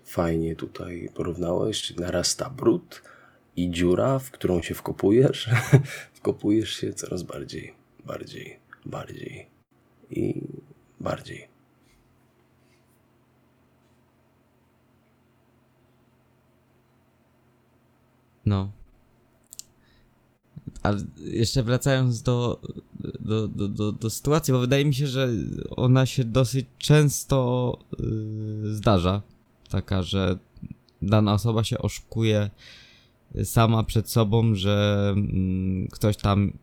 [0.05, 1.95] fajnie tutaj porównałeś.
[1.95, 3.01] Narasta brud
[3.63, 5.49] i dziura, w którą się wkopujesz.
[6.19, 7.73] wkopujesz się coraz bardziej,
[8.05, 9.47] bardziej, bardziej
[10.11, 10.41] i
[10.99, 11.47] bardziej.
[18.45, 18.71] No.
[20.83, 22.61] Ale jeszcze wracając do,
[23.19, 25.29] do, do, do, do sytuacji, bo wydaje mi się, że
[25.69, 29.21] ona się dosyć często yy, zdarza.
[29.69, 30.37] Taka, że
[31.01, 32.49] dana osoba się oszukuje
[33.43, 36.53] sama przed sobą, że mm, ktoś tam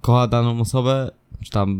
[0.00, 1.10] kocha daną osobę,
[1.40, 1.78] czy tam,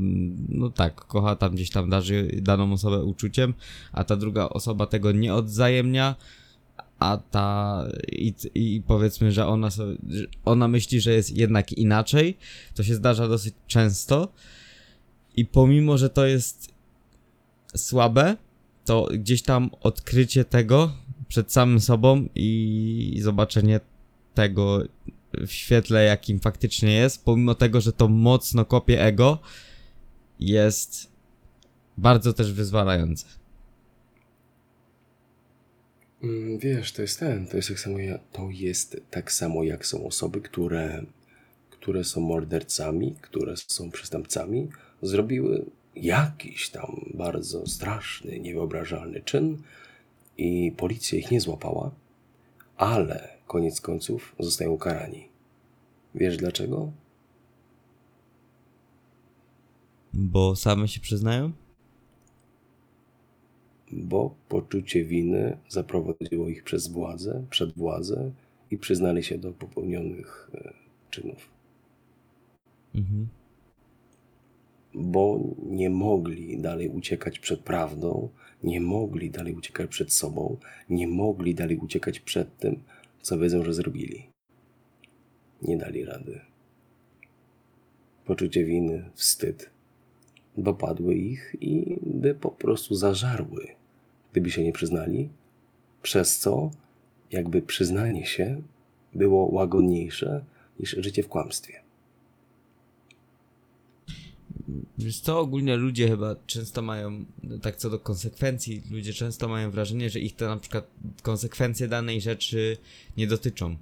[0.48, 3.54] no tak, kocha tam gdzieś tam darzy daną osobę uczuciem,
[3.92, 6.16] a ta druga osoba tego nie odwzajemnia,
[6.98, 9.96] a ta i, i powiedzmy, że ona, sobie,
[10.44, 12.36] ona myśli, że jest jednak inaczej,
[12.74, 14.28] to się zdarza dosyć często.
[15.36, 16.74] I pomimo, że to jest
[17.76, 18.36] słabe,
[18.84, 20.92] to gdzieś tam odkrycie tego
[21.28, 23.80] przed samym sobą i zobaczenie
[24.34, 24.82] tego
[25.32, 29.38] w świetle, jakim faktycznie jest, pomimo tego, że to mocno kopie ego,
[30.40, 31.12] jest
[31.98, 33.26] bardzo też wyzwalające.
[36.22, 37.98] Mm, Wiesz, to jest ten, to jest tak samo,
[38.32, 41.02] to jest tak samo jak są osoby, które,
[41.70, 44.68] które są mordercami, które są przestępcami,
[45.02, 45.64] zrobiły
[45.96, 49.62] jakiś tam bardzo straszny, niewyobrażalny czyn
[50.38, 51.90] i policja ich nie złapała,
[52.76, 55.28] ale koniec końców zostają ukarani.
[56.14, 56.92] Wiesz dlaczego?
[60.14, 61.52] Bo same się przyznają?
[63.92, 68.32] Bo poczucie winy zaprowadziło ich przez władzę, przed władzę
[68.70, 70.72] i przyznali się do popełnionych e,
[71.10, 71.50] czynów.
[72.94, 73.28] Mhm.
[74.94, 78.28] bo nie mogli dalej uciekać przed prawdą,
[78.62, 80.56] nie mogli dalej uciekać przed sobą,
[80.90, 82.82] nie mogli dalej uciekać przed tym,
[83.22, 84.30] co wiedzą, że zrobili.
[85.62, 86.40] Nie dali rady.
[88.24, 89.70] Poczucie winy, wstyd
[90.56, 93.66] dopadły ich i by po prostu zażarły,
[94.32, 95.28] gdyby się nie przyznali,
[96.02, 96.70] przez co
[97.30, 98.62] jakby przyznanie się
[99.14, 100.44] było łagodniejsze
[100.80, 101.81] niż życie w kłamstwie.
[104.98, 107.24] Wiesz co, ogólnie ludzie chyba często mają,
[107.62, 110.90] tak co do konsekwencji, ludzie często mają wrażenie, że ich to na przykład
[111.22, 112.76] konsekwencje danej rzeczy
[113.16, 113.76] nie dotyczą.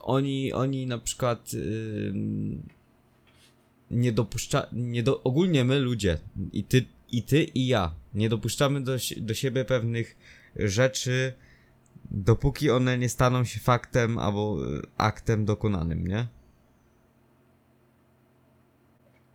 [0.00, 2.62] Oni, oni na przykład ym,
[3.90, 6.18] nie dopuszcza, nie do, ogólnie my ludzie,
[6.52, 10.16] i ty, i ty, i ja, nie dopuszczamy do, do siebie pewnych
[10.56, 11.32] rzeczy,
[12.10, 16.26] dopóki one nie staną się faktem albo y, aktem dokonanym, nie?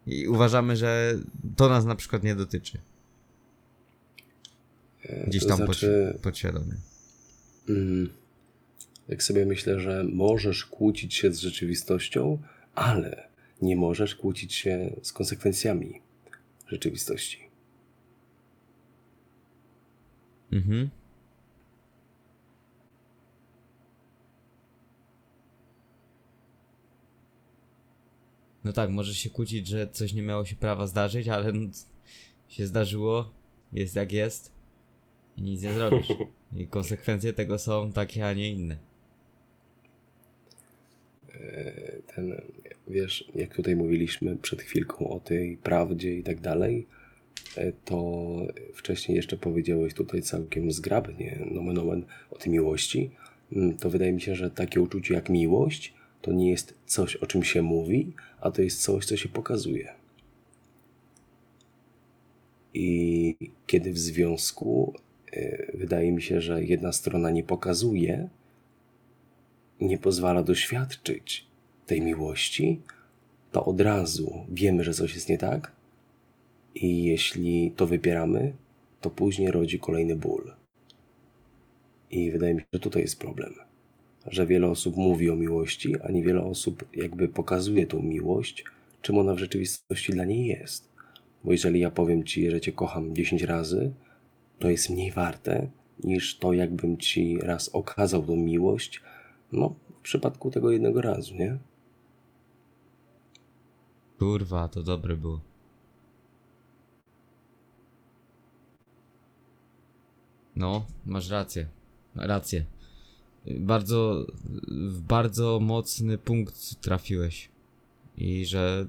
[0.08, 1.20] I uważamy, że
[1.56, 2.78] to nas na przykład nie dotyczy.
[5.28, 6.74] Gdzieś To tam znaczy- pod, podświadomie.
[7.70, 8.10] Mm,
[9.08, 12.38] Jak sobie myślę, że możesz kłócić się z rzeczywistością,
[12.76, 13.28] ale
[13.62, 16.02] nie możesz kłócić się z konsekwencjami
[16.68, 17.40] rzeczywistości.
[20.52, 20.90] Mhm.
[28.64, 31.70] No tak, możesz się kłócić, że coś nie miało się prawa zdarzyć, ale no,
[32.48, 33.32] się zdarzyło,
[33.74, 34.52] jest jak jest
[35.38, 36.08] i nic nie zrobisz.
[36.58, 38.78] I konsekwencje tego są takie, a nie inne.
[42.16, 42.42] Ten,
[42.88, 46.88] wiesz, jak tutaj mówiliśmy przed chwilką o tej prawdzie i tak dalej,
[47.58, 48.26] e, to
[48.74, 53.12] wcześniej jeszcze powiedziałeś tutaj całkiem zgrabnie, nomen omen, o tej miłości.
[53.52, 55.94] Mm, To wydaje mi się, że takie uczucie jak miłość
[56.24, 59.94] to nie jest coś, o czym się mówi, a to jest coś, co się pokazuje.
[62.74, 63.36] I
[63.68, 64.94] kiedy w związku
[65.32, 68.30] e, wydaje mi się, że jedna strona nie pokazuje,
[69.82, 71.48] nie pozwala doświadczyć
[71.86, 72.82] tej miłości,
[73.52, 75.72] to od razu wiemy, że coś jest nie tak.
[76.76, 78.54] I jeśli to wypieramy,
[79.02, 80.54] to później rodzi kolejny ból.
[82.12, 83.54] I wydaje mi się, że tutaj jest problem.
[84.28, 88.66] Że wiele osób mówi o miłości, a niewiele osób jakby pokazuje tą miłość,
[89.02, 90.90] czym ona w rzeczywistości dla niej jest.
[91.44, 93.94] Bo jeżeli ja powiem ci, że cię kocham 10 razy,
[94.60, 95.68] to jest mniej warte
[96.04, 99.02] niż to, jakbym ci raz okazał tą miłość,
[99.52, 101.58] no w przypadku tego jednego razu, nie?
[104.20, 105.40] Kurwa, to dobre było.
[110.56, 111.68] No, masz rację.
[112.16, 112.66] Rację.
[113.48, 114.26] Bardzo,
[114.68, 117.50] w bardzo mocny punkt trafiłeś.
[118.18, 118.86] I że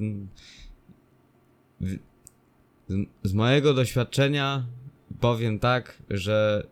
[1.81, 1.99] w-
[3.25, 4.67] z- mojego doświadczenia
[5.21, 6.67] powiem tak, że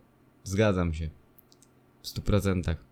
[0.44, 1.10] zgadzam się.
[2.02, 2.84] W stu procentach.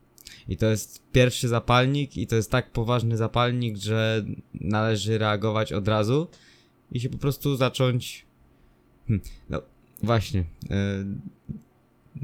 [0.49, 4.25] I to jest pierwszy zapalnik, i to jest tak poważny zapalnik, że
[4.55, 6.29] należy reagować od razu
[6.93, 8.27] i się po prostu zacząć.
[9.09, 9.21] Hm,
[9.51, 9.63] no
[10.03, 10.41] właśnie.
[10.71, 11.05] e,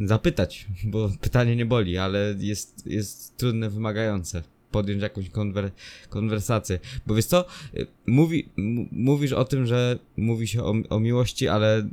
[0.04, 4.42] zapytać, bo pytanie nie boli, ale jest, jest trudne, wymagające.
[4.70, 5.70] Podjąć jakąś konwer
[6.08, 6.78] konwersację.
[7.06, 7.44] Bo wiesz co?
[7.74, 8.48] e, Mówi,
[8.92, 11.88] mówisz o tym, że mówi się o, o miłości, ale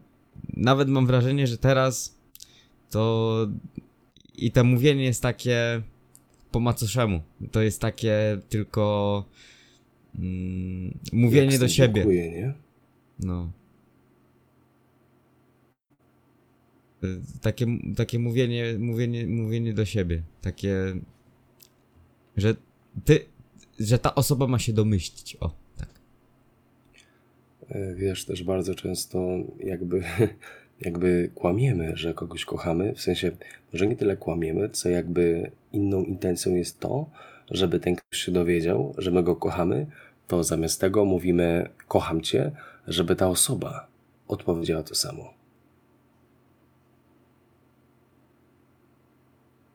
[0.54, 2.18] nawet mam wrażenie, że teraz
[2.90, 3.48] to
[4.36, 5.82] i to mówienie jest takie
[6.52, 7.22] po macoszemu.
[7.52, 9.26] To jest takie tylko
[10.20, 12.06] mm, mówienie do stąd siebie.
[12.06, 12.54] Nie?
[13.20, 13.52] No.
[16.93, 16.93] Y,
[17.42, 20.22] Takie, takie mówienie, mówienie, mówienie do siebie.
[20.42, 20.76] Takie,
[22.38, 22.56] że
[23.06, 23.26] ty,
[23.80, 25.38] że ta osoba ma się domyślić.
[25.40, 25.90] O, tak.
[27.70, 29.28] E, Wiesz, też bardzo często
[29.60, 30.04] jakby,
[30.86, 32.94] jakby kłamiemy, że kogoś kochamy.
[32.94, 33.32] W sensie,
[33.74, 37.10] że nie tyle kłamiemy, co jakby inną intencją jest to,
[37.52, 39.86] żeby ten ktoś się dowiedział, że my go kochamy,
[40.28, 42.52] to zamiast tego mówimy kocham cię,
[42.88, 43.88] żeby ta osoba
[44.28, 45.43] odpowiedziała to samo.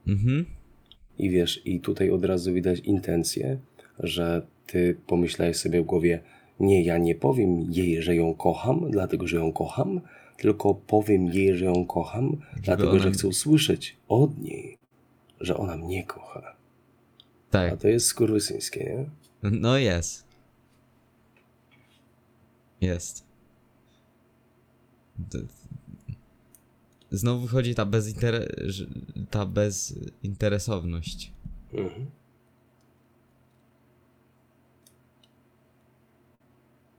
[0.09, 0.45] Mhm.
[1.19, 3.59] I wiesz, i tutaj od razu widać intencję,
[3.99, 6.21] że ty pomyślałeś sobie w głowie,
[6.61, 10.01] nie, ja nie powiem jej, że ją kocham, dlatego że ją kocham,
[10.37, 14.79] tylko powiem jej, że ją kocham, dlatego ona- że chcę usłyszeć od niej,
[15.41, 16.57] że ona mnie kocha.
[17.49, 17.81] A Tak.
[17.81, 18.85] to jest skurwysyńskie,
[19.43, 19.51] nie?
[19.51, 20.25] No jest.
[22.81, 23.25] Jest.
[27.11, 28.55] Znowu wychodzi ta, bezinter...
[29.31, 31.33] ta bezinteresowność.
[31.73, 32.07] Mhm.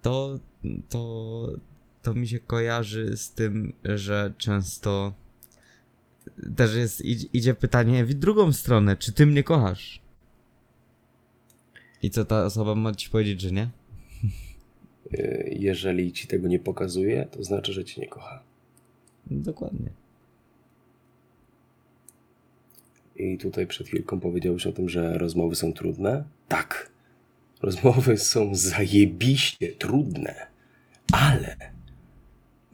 [0.01, 0.39] To,
[0.89, 1.47] to,
[2.01, 5.13] to mi się kojarzy z tym, że często
[6.55, 7.01] też jest,
[7.33, 10.01] idzie, pytanie w drugą stronę, czy ty mnie kochasz?
[12.01, 13.69] I co ta osoba ma ci powiedzieć, że nie?
[15.13, 18.43] Y, Jeżeli ci tego nie pokazuje, to znaczy, że cię nie kocha.
[19.31, 19.89] Dokładnie.
[23.19, 26.23] I tutaj przed chwilką powiedziałeś o tym, że rozmowy są trudne.
[26.47, 26.89] Tak,
[27.61, 30.47] rozmowy są zajebiście trudne,
[31.11, 31.55] ale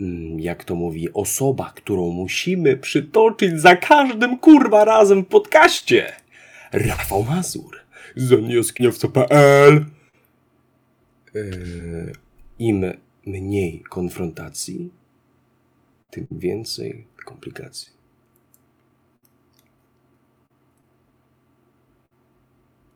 [0.01, 6.13] mm, jak to mówi osoba, którą musimy przytoczyć za każdym kurwa razem w podcaście,
[6.71, 7.77] Rafał Mazur.
[8.15, 9.85] Z anielskiniowca.pl
[11.33, 12.13] yy,
[12.59, 12.85] Im
[13.25, 14.91] mniej konfrontacji,
[16.09, 17.94] tym więcej komplikacji.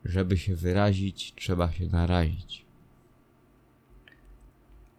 [0.10, 2.66] Żeby się wyrazić, trzeba się narazić.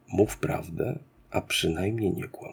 [0.09, 0.99] Mów prawdę,
[1.31, 2.53] a przynajmniej nie kłam.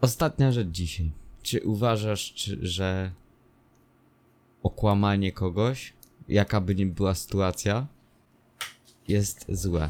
[0.00, 1.10] Ostatnia rzecz dzisiaj.
[1.42, 3.10] Czy uważasz, czy, że
[4.62, 5.92] okłamanie kogoś,
[6.28, 7.86] jaka by nie była sytuacja,
[9.08, 9.88] jest złe?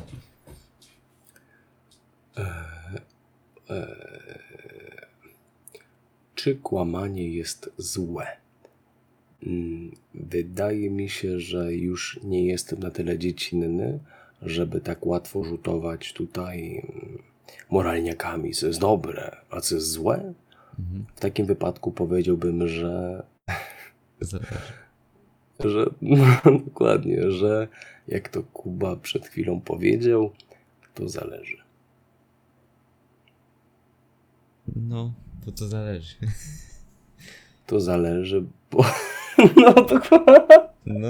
[6.34, 8.26] Czy kłamanie jest złe?
[9.46, 13.98] Mm, Wydaje mi się, że już nie jestem na tyle dziecinny,
[14.42, 17.18] żeby tak łatwo rzutować tutaj mm,
[17.70, 20.32] moralniakami, co jest dobre, a co jest złe.
[21.16, 23.22] W takim wypadku powiedziałbym, że
[25.64, 26.24] że no,
[26.66, 27.68] dokładnie, że
[28.08, 30.30] jak to Kuba przed chwilą powiedział,
[30.94, 31.56] to zależy.
[34.76, 35.12] No,
[35.46, 36.14] bo to zależy.
[37.66, 38.84] To zależy, bo.
[39.56, 40.68] No dokładnie.
[40.86, 41.08] No,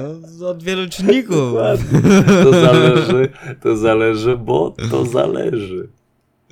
[0.48, 1.36] od wielu czynników.
[1.36, 2.00] dokładnie.
[2.44, 3.28] To zależy,
[3.62, 5.88] to zależy, bo to zależy.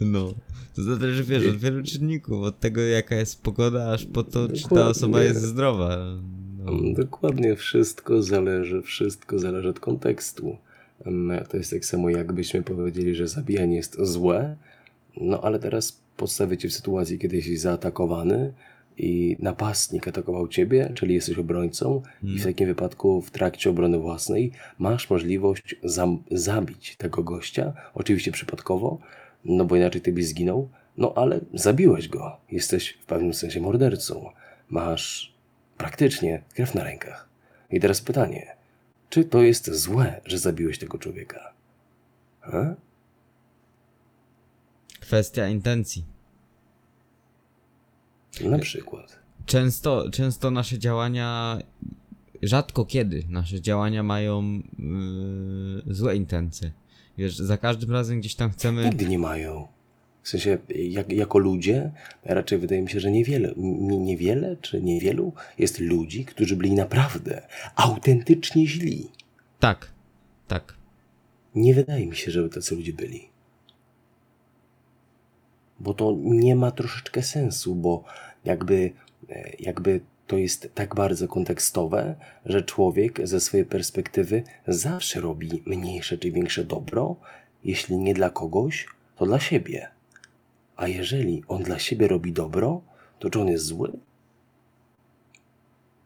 [0.01, 0.35] No.
[0.77, 2.43] To zależy, wiesz, od wielu czynników.
[2.43, 4.91] Od tego, jaka jest pogoda, aż po to, czy ta Dokładnie.
[4.91, 5.97] osoba jest zdrowa.
[6.59, 6.73] No.
[6.95, 10.57] Dokładnie wszystko zależy, wszystko zależy od kontekstu.
[11.05, 14.57] Em, To jest tak samo, jakbyśmy powiedzieli, że zabijanie jest złe,
[15.21, 18.53] no ale teraz podstawię cię w sytuacji, kiedy jesteś zaatakowany
[18.99, 24.53] i napastnik atakował ciebie, czyli jesteś obrońcą i w takim wypadku w trakcie obrony własnej
[24.79, 25.77] masz możliwość
[26.31, 28.99] zabić tego gościa, oczywiście przypadkowo,
[29.45, 34.31] no bo inaczej ty byś zginął, no ale zabiłeś go, jesteś w pewnym sensie mordercą,
[34.71, 35.35] masz
[35.79, 37.29] praktycznie krew na rękach.
[37.71, 38.57] I teraz pytanie,
[39.11, 41.53] czy to jest złe, że zabiłeś tego człowieka?
[42.41, 42.75] Ha?
[45.11, 46.05] Kwestia intencji.
[48.45, 49.19] Na przykład.
[49.47, 51.59] Często, często nasze działania,
[52.43, 54.63] rzadko kiedy nasze działania mają
[55.89, 56.73] yy, złe intencje.
[57.19, 58.85] Wiesz, za każdym razem gdzieś tam chcemy.
[58.85, 59.69] Nigdy nie mają.
[60.23, 61.91] W sensie, jak, jako ludzie,
[62.25, 67.43] raczej wydaje mi się, że niewiele, nie, niewiele czy niewielu jest ludzi, którzy byli naprawdę
[67.77, 69.09] autentycznie źli.
[69.59, 69.91] Tak,
[70.49, 70.75] tak.
[71.55, 73.30] Nie wydaje mi się, żeby tacy ludzie byli.
[75.81, 78.05] Bo to nie ma troszeczkę sensu, bo
[78.45, 78.93] jakby,
[79.31, 82.15] e, jakby to jest tak bardzo kontekstowe,
[82.47, 87.17] że człowiek ze swojej perspektywy zawsze robi mniejsze czy większe dobro,
[87.65, 89.89] jeśli nie dla kogoś, to dla siebie.
[90.77, 92.81] A jeżeli on dla siebie robi dobro,
[93.19, 93.93] to czy on jest zły?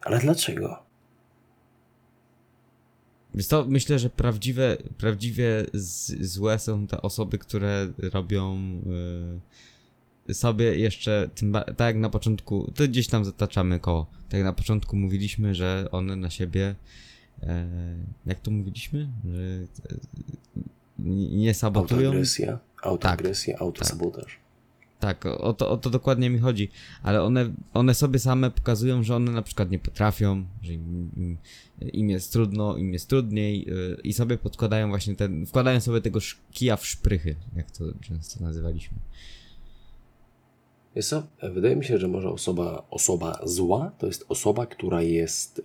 [0.01, 0.84] Ale dlaczego?
[3.35, 8.59] Więc to myślę, że prawdziwe, prawdziwie z, złe są te osoby, które robią
[10.29, 14.07] y, sobie jeszcze, tym, tak jak na początku, to gdzieś tam zataczamy koło.
[14.29, 16.75] Tak jak na początku mówiliśmy, że one na siebie,
[17.43, 17.67] e,
[18.27, 19.99] jak to mówiliśmy, że e,
[20.99, 22.07] nie sabotują.
[22.07, 24.25] Autoagresja, autoagresja, autosabotaż.
[24.25, 24.44] Tak,
[25.39, 26.69] o to, o to dokładnie mi chodzi.
[27.03, 31.39] Ale one, one sobie same pokazują, że one na przykład nie potrafią, że im, im,
[31.93, 36.21] im jest trudno, im jest trudniej yy, i sobie podkładają właśnie ten, wkładają sobie tego
[36.53, 38.99] kija w szprychy, jak to często nazywaliśmy.
[40.97, 41.15] Wiesz?
[41.43, 45.63] Wydaje mi się, że może osoba, osoba zła to jest osoba, która jest,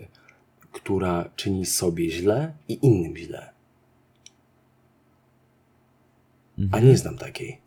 [0.71, 3.49] która czyni sobie źle i innym źle.
[6.71, 7.61] A nie znam takiej.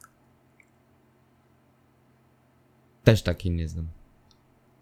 [3.05, 3.87] Też takiej nie znam.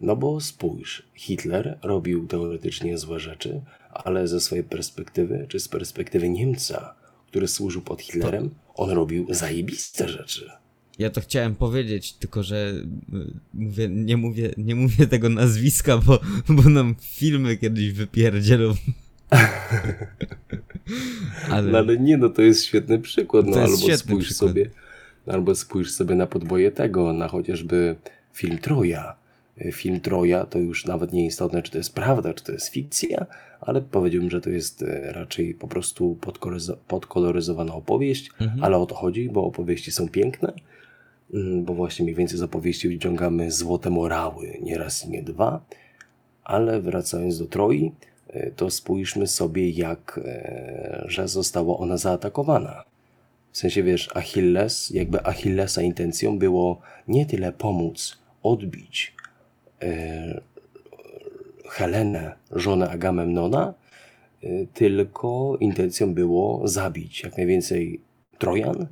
[0.00, 3.60] No bo spójrz, Hitler robił teoretycznie złe rzeczy,
[3.90, 6.94] ale ze swojej perspektywy, czy z perspektywy Niemca,
[7.26, 10.50] który służył pod Hitlerem, on robił zajebiste rzeczy.
[10.98, 12.72] Ja to chciałem powiedzieć, tylko że
[13.14, 18.74] y, mówię, nie, mówię, nie mówię tego nazwiska, bo, bo nam filmy kiedyś wypierdzielą.
[21.50, 23.46] Ale, No ale nie, no to jest świetny przykład.
[23.46, 24.50] No albo spójrz przykład.
[24.50, 24.70] sobie,
[25.30, 27.96] albo spójrz sobie na podboje tego, na chociażby
[28.32, 29.16] film Troja.
[29.64, 32.68] Y, Film Troja to już nawet nie istotne, czy to jest prawda, czy to jest
[32.68, 33.26] fikcja,
[33.60, 38.94] ale powiedziałbym, że to jest e, raczej po prostu podkoloryzo- podkoloryzowana opowieść, ale o to
[38.94, 40.52] chodzi, bo opowieści są piękne,
[41.34, 45.60] mm, bo właśnie mniej więcej z opowieści wyciągamy złote morały, nie raz i nie dwa,
[46.44, 47.92] ale wracając do Troi,
[48.28, 52.89] e, to spójrzmy sobie, jak e, że została ona zaatakowana.
[53.52, 59.14] W sensie, wiesz, Achilles, jakby Achillesa intencją było nie tyle pomóc odbić
[59.82, 60.40] e,
[61.68, 63.74] Helenę, żonę Agamemnona,
[64.42, 68.00] e, tylko intencją było zabić jak najwięcej
[68.38, 68.86] Trojan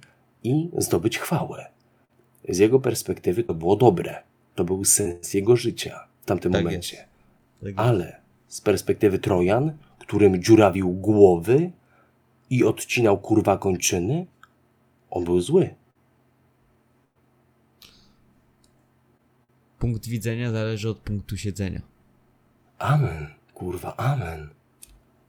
[0.45, 1.67] i zdobyć chwałę.
[2.49, 4.23] Z jego perspektywy to było dobre.
[4.55, 6.97] To był sens jego życia w tamtym Tak momencie.
[6.97, 7.09] jest.
[7.63, 8.17] Tak Ale
[8.49, 11.71] z perspektywy Trojan, którym dziurawił głowy
[12.51, 14.27] i odcinał kurwa kończyny,
[15.11, 15.75] on był zły.
[19.79, 21.81] punkt widzenia zależy od punktu siedzenia.
[22.79, 24.49] Amen, kurwa, amen.